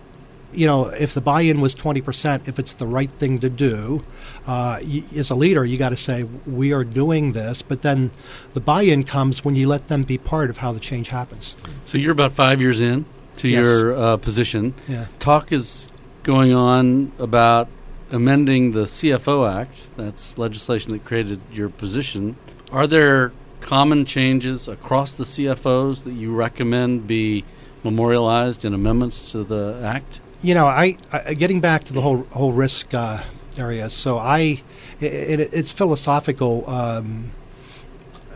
you 0.53 0.67
know, 0.67 0.87
if 0.87 1.13
the 1.13 1.21
buy-in 1.21 1.61
was 1.61 1.73
20%, 1.75 2.47
if 2.47 2.59
it's 2.59 2.73
the 2.73 2.87
right 2.87 3.09
thing 3.11 3.39
to 3.39 3.49
do, 3.49 4.01
uh, 4.47 4.79
y- 4.83 5.03
as 5.15 5.29
a 5.29 5.35
leader, 5.35 5.65
you 5.65 5.77
got 5.77 5.89
to 5.89 5.97
say 5.97 6.23
we 6.45 6.73
are 6.73 6.83
doing 6.83 7.31
this. 7.31 7.61
But 7.61 7.81
then 7.81 8.11
the 8.53 8.59
buy-in 8.59 9.03
comes 9.03 9.45
when 9.45 9.55
you 9.55 9.67
let 9.67 9.87
them 9.87 10.03
be 10.03 10.17
part 10.17 10.49
of 10.49 10.57
how 10.57 10.71
the 10.71 10.79
change 10.79 11.09
happens. 11.09 11.55
So 11.85 11.97
you're 11.97 12.11
about 12.11 12.33
five 12.33 12.59
years 12.59 12.81
in 12.81 13.05
to 13.37 13.47
yes. 13.47 13.65
your 13.65 13.95
uh, 13.95 14.17
position. 14.17 14.73
Yeah. 14.87 15.07
Talk 15.19 15.51
is 15.51 15.89
going 16.23 16.53
on 16.53 17.11
about 17.17 17.67
amending 18.11 18.71
the 18.71 18.83
CFO 18.83 19.49
Act. 19.49 19.87
That's 19.97 20.37
legislation 20.37 20.91
that 20.91 21.05
created 21.05 21.39
your 21.51 21.69
position. 21.69 22.35
Are 22.71 22.87
there 22.87 23.31
common 23.61 24.05
changes 24.05 24.67
across 24.67 25.13
the 25.13 25.23
CFOs 25.23 26.03
that 26.03 26.13
you 26.13 26.33
recommend 26.33 27.07
be 27.07 27.43
memorialized 27.83 28.65
in 28.65 28.73
amendments 28.73 29.31
to 29.31 29.43
the 29.43 29.79
act? 29.83 30.19
You 30.41 30.53
know, 30.53 30.67
I, 30.67 30.97
I 31.11 31.33
getting 31.33 31.61
back 31.61 31.83
to 31.85 31.93
the 31.93 32.01
whole 32.01 32.23
whole 32.31 32.53
risk 32.53 32.93
uh, 32.93 33.21
area. 33.57 33.89
So 33.89 34.17
I, 34.17 34.61
it, 34.99 35.39
it, 35.39 35.53
it's 35.53 35.71
philosophical 35.71 36.69
um, 36.69 37.31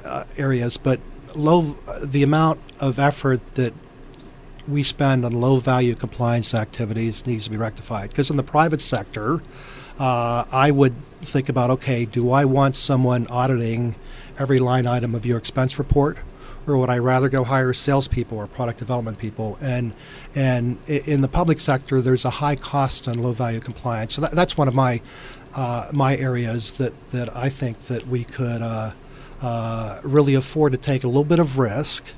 uh, 0.04 0.26
areas, 0.38 0.78
but 0.78 1.00
low 1.36 1.76
the 2.02 2.24
amount 2.24 2.60
of 2.80 3.00
effort 3.00 3.42
that 3.56 3.74
we 4.68 4.84
spend 4.84 5.26
on 5.26 5.34
low 5.34 5.60
value 5.60 5.96
compliance 5.96 6.54
activities 6.54 7.26
needs 7.26 7.46
to 7.46 7.50
be 7.50 7.58
rectified. 7.58 8.10
Because 8.10 8.30
in 8.30 8.38
the 8.38 8.44
private 8.44 8.82
sector, 8.82 9.42
uh, 10.00 10.46
I 10.52 10.72
would 10.72 10.96
think 11.18 11.50
about 11.50 11.70
okay, 11.70 12.06
do 12.06 12.32
I 12.32 12.46
want 12.46 12.76
someone 12.76 13.26
auditing 13.28 13.96
every 14.38 14.60
line 14.60 14.88
item 14.88 15.16
of 15.16 15.26
your 15.26 15.38
expense 15.38 15.80
report? 15.80 16.18
Or 16.68 16.78
would 16.78 16.90
I 16.90 16.98
rather 16.98 17.30
go 17.30 17.44
hire 17.44 17.74
salespeople 17.74 18.38
or 18.38 18.48
product 18.48 18.80
development 18.80 19.20
people? 19.20 19.58
And 19.62 19.94
and 20.34 20.78
in 20.88 21.22
the 21.22 21.28
public 21.28 21.60
sector, 21.60 22.02
there's 22.02 22.26
a 22.26 22.30
high 22.30 22.56
cost 22.56 23.08
on 23.08 23.20
low 23.20 23.34
value 23.34 23.60
compliance. 23.60 24.16
So 24.16 24.22
that, 24.22 24.32
that's 24.32 24.58
one 24.58 24.68
of 24.68 24.74
my 24.74 25.02
uh, 25.54 25.90
my 25.94 26.18
areas 26.18 26.74
that, 26.74 26.94
that 27.12 27.34
I 27.36 27.50
think 27.50 27.80
that 27.82 28.08
we 28.08 28.24
could 28.26 28.62
uh, 28.62 28.92
uh 29.42 30.02
really 30.04 30.34
afford 30.34 30.72
to 30.74 30.78
take 30.78 31.04
a 31.04 31.08
little 31.08 31.24
bit 31.24 31.40
of 31.40 31.60
risk 31.60 32.14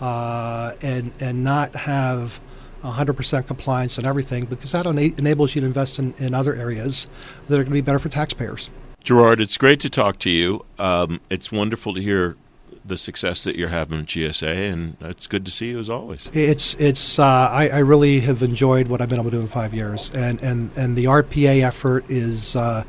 uh, 0.00 0.74
and 0.82 1.12
and 1.20 1.44
not 1.44 1.74
have 1.74 2.40
100% 2.82 3.46
compliance 3.46 3.98
and 3.98 4.06
everything 4.06 4.46
because 4.46 4.72
that 4.72 4.86
ena- 4.86 5.14
enables 5.18 5.54
you 5.54 5.60
to 5.60 5.66
invest 5.66 5.98
in, 5.98 6.14
in 6.18 6.34
other 6.34 6.54
areas 6.54 7.06
that 7.48 7.54
are 7.54 7.58
going 7.58 7.66
to 7.66 7.72
be 7.72 7.80
better 7.80 7.98
for 7.98 8.08
taxpayers. 8.08 8.70
Gerard, 9.02 9.40
it's 9.40 9.58
great 9.58 9.80
to 9.80 9.90
talk 9.90 10.18
to 10.20 10.30
you. 10.30 10.64
Um, 10.78 11.20
it's 11.30 11.52
wonderful 11.52 11.94
to 11.94 12.00
hear 12.00 12.36
the 12.84 12.96
success 12.96 13.44
that 13.44 13.56
you're 13.56 13.68
having 13.68 14.00
at 14.00 14.06
GSA, 14.06 14.72
and 14.72 14.96
it's 15.00 15.26
good 15.26 15.44
to 15.44 15.50
see 15.50 15.70
you 15.70 15.78
as 15.78 15.90
always. 15.90 16.28
It's 16.32 16.74
it's 16.74 17.18
uh, 17.18 17.24
I, 17.24 17.68
I, 17.68 17.78
really 17.78 18.20
have 18.20 18.42
enjoyed 18.42 18.88
what 18.88 19.00
I've 19.00 19.08
been 19.08 19.20
able 19.20 19.30
to 19.30 19.36
do 19.36 19.40
in 19.40 19.46
five 19.46 19.74
years, 19.74 20.10
and 20.14 20.40
and 20.42 20.70
and 20.76 20.96
the 20.96 21.04
RPA 21.04 21.62
effort 21.62 22.04
is 22.08 22.56
uh, 22.56 22.84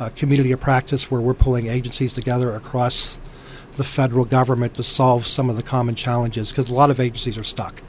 a 0.00 0.10
community 0.10 0.52
of 0.52 0.60
practice 0.60 1.10
where 1.10 1.20
we're 1.20 1.34
pulling 1.34 1.66
agencies 1.66 2.12
together 2.12 2.54
across 2.54 3.20
the 3.78 3.84
federal 3.84 4.24
government 4.26 4.74
to 4.74 4.82
solve 4.82 5.26
some 5.26 5.48
of 5.48 5.56
the 5.56 5.62
common 5.62 5.94
challenges 5.94 6.50
because 6.50 6.68
a 6.68 6.74
lot 6.74 6.90
of 6.90 7.00
agencies 7.00 7.38
are 7.38 7.44
stuck. 7.44 7.80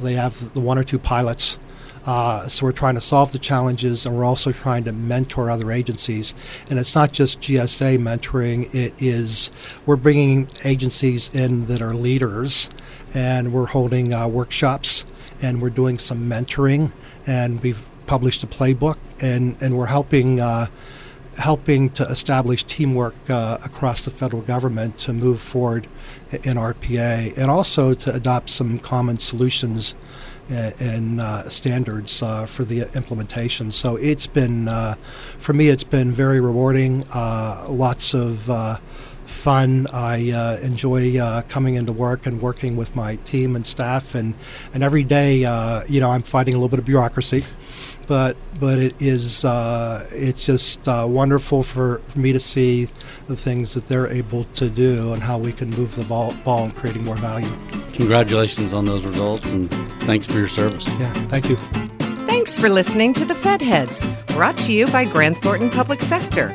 They 0.00 0.12
have 0.12 0.54
the 0.54 0.60
one 0.60 0.78
or 0.78 0.84
two 0.84 0.98
pilots. 0.98 1.58
Uh, 2.04 2.46
so 2.48 2.66
we're 2.66 2.72
trying 2.72 2.96
to 2.96 3.00
solve 3.00 3.32
the 3.32 3.38
challenges, 3.38 4.04
and 4.04 4.16
we're 4.16 4.24
also 4.24 4.50
trying 4.50 4.84
to 4.84 4.92
mentor 4.92 5.50
other 5.50 5.70
agencies. 5.70 6.34
And 6.68 6.78
it's 6.78 6.94
not 6.94 7.12
just 7.12 7.40
GSA 7.40 7.98
mentoring; 7.98 8.74
it 8.74 8.92
is 9.00 9.52
we're 9.86 9.96
bringing 9.96 10.48
agencies 10.64 11.28
in 11.30 11.66
that 11.66 11.80
are 11.80 11.94
leaders, 11.94 12.70
and 13.14 13.52
we're 13.52 13.66
holding 13.66 14.12
uh, 14.12 14.26
workshops, 14.26 15.04
and 15.40 15.62
we're 15.62 15.70
doing 15.70 15.96
some 15.96 16.28
mentoring, 16.28 16.92
and 17.26 17.62
we've 17.62 17.88
published 18.06 18.42
a 18.42 18.48
playbook, 18.48 18.96
and 19.20 19.56
and 19.60 19.78
we're 19.78 19.86
helping. 19.86 20.40
Uh, 20.40 20.66
helping 21.38 21.90
to 21.90 22.04
establish 22.04 22.64
teamwork 22.64 23.14
uh, 23.28 23.58
across 23.64 24.04
the 24.04 24.10
federal 24.10 24.42
government 24.42 24.98
to 24.98 25.12
move 25.12 25.40
forward 25.40 25.86
in 26.30 26.56
RPA 26.56 27.36
and 27.36 27.50
also 27.50 27.94
to 27.94 28.14
adopt 28.14 28.50
some 28.50 28.78
common 28.78 29.18
solutions 29.18 29.94
and 30.48 31.20
uh, 31.20 31.48
standards 31.48 32.22
uh, 32.22 32.46
for 32.46 32.64
the 32.64 32.80
implementation. 32.94 33.70
So 33.70 33.96
it's 33.96 34.26
been, 34.26 34.68
uh, 34.68 34.94
for 35.38 35.52
me, 35.52 35.68
it's 35.68 35.84
been 35.84 36.10
very 36.12 36.40
rewarding. 36.40 37.04
Uh, 37.12 37.66
lots 37.68 38.14
of 38.14 38.48
uh, 38.50 38.78
fun. 39.32 39.86
I 39.92 40.30
uh, 40.30 40.58
enjoy 40.58 41.18
coming 41.48 41.74
into 41.74 41.92
work 41.92 42.26
and 42.26 42.40
working 42.40 42.76
with 42.76 42.94
my 42.94 43.16
team 43.16 43.56
and 43.56 43.66
staff, 43.66 44.14
and 44.14 44.34
and 44.74 44.82
every 44.82 45.04
day, 45.04 45.38
you 45.88 46.00
know, 46.00 46.10
I'm 46.10 46.22
fighting 46.22 46.54
a 46.54 46.56
little 46.58 46.68
bit 46.68 46.78
of 46.78 46.84
bureaucracy 46.84 47.44
but 48.06 48.36
but 48.60 48.78
it 48.78 48.94
is 49.00 49.44
uh, 49.44 50.06
it's 50.12 50.46
just 50.46 50.86
uh, 50.86 51.06
wonderful 51.08 51.62
for, 51.62 52.00
for, 52.08 52.18
me 52.18 52.32
to 52.32 52.40
see 52.40 52.86
the 53.26 53.36
things 53.36 53.74
that 53.74 53.86
they're 53.86 54.06
able 54.06 54.44
to 54.54 54.68
do 54.68 55.12
and 55.12 55.22
how 55.22 55.38
we 55.38 55.52
can 55.52 55.70
move 55.70 55.94
the 55.94 56.04
ball, 56.04 56.32
ball 56.44 56.64
in 56.64 56.70
creating 56.72 57.04
more 57.04 57.16
value. 57.16 57.50
Congratulations 57.94 58.72
on 58.72 58.84
those 58.84 59.04
results 59.04 59.50
and 59.50 59.70
thanks 60.02 60.26
for 60.26 60.38
your 60.38 60.48
service. 60.48 60.86
Yeah, 61.00 61.12
thank 61.28 61.48
you. 61.48 61.56
Thanks 62.26 62.58
for 62.58 62.68
listening 62.68 63.12
to 63.14 63.24
the 63.24 63.34
Fed 63.34 63.60
Heads, 63.60 64.06
brought 64.28 64.58
to 64.58 64.72
you 64.72 64.86
by 64.88 65.04
Grant 65.04 65.38
Thornton 65.38 65.70
Public 65.70 66.02
Sector. 66.02 66.54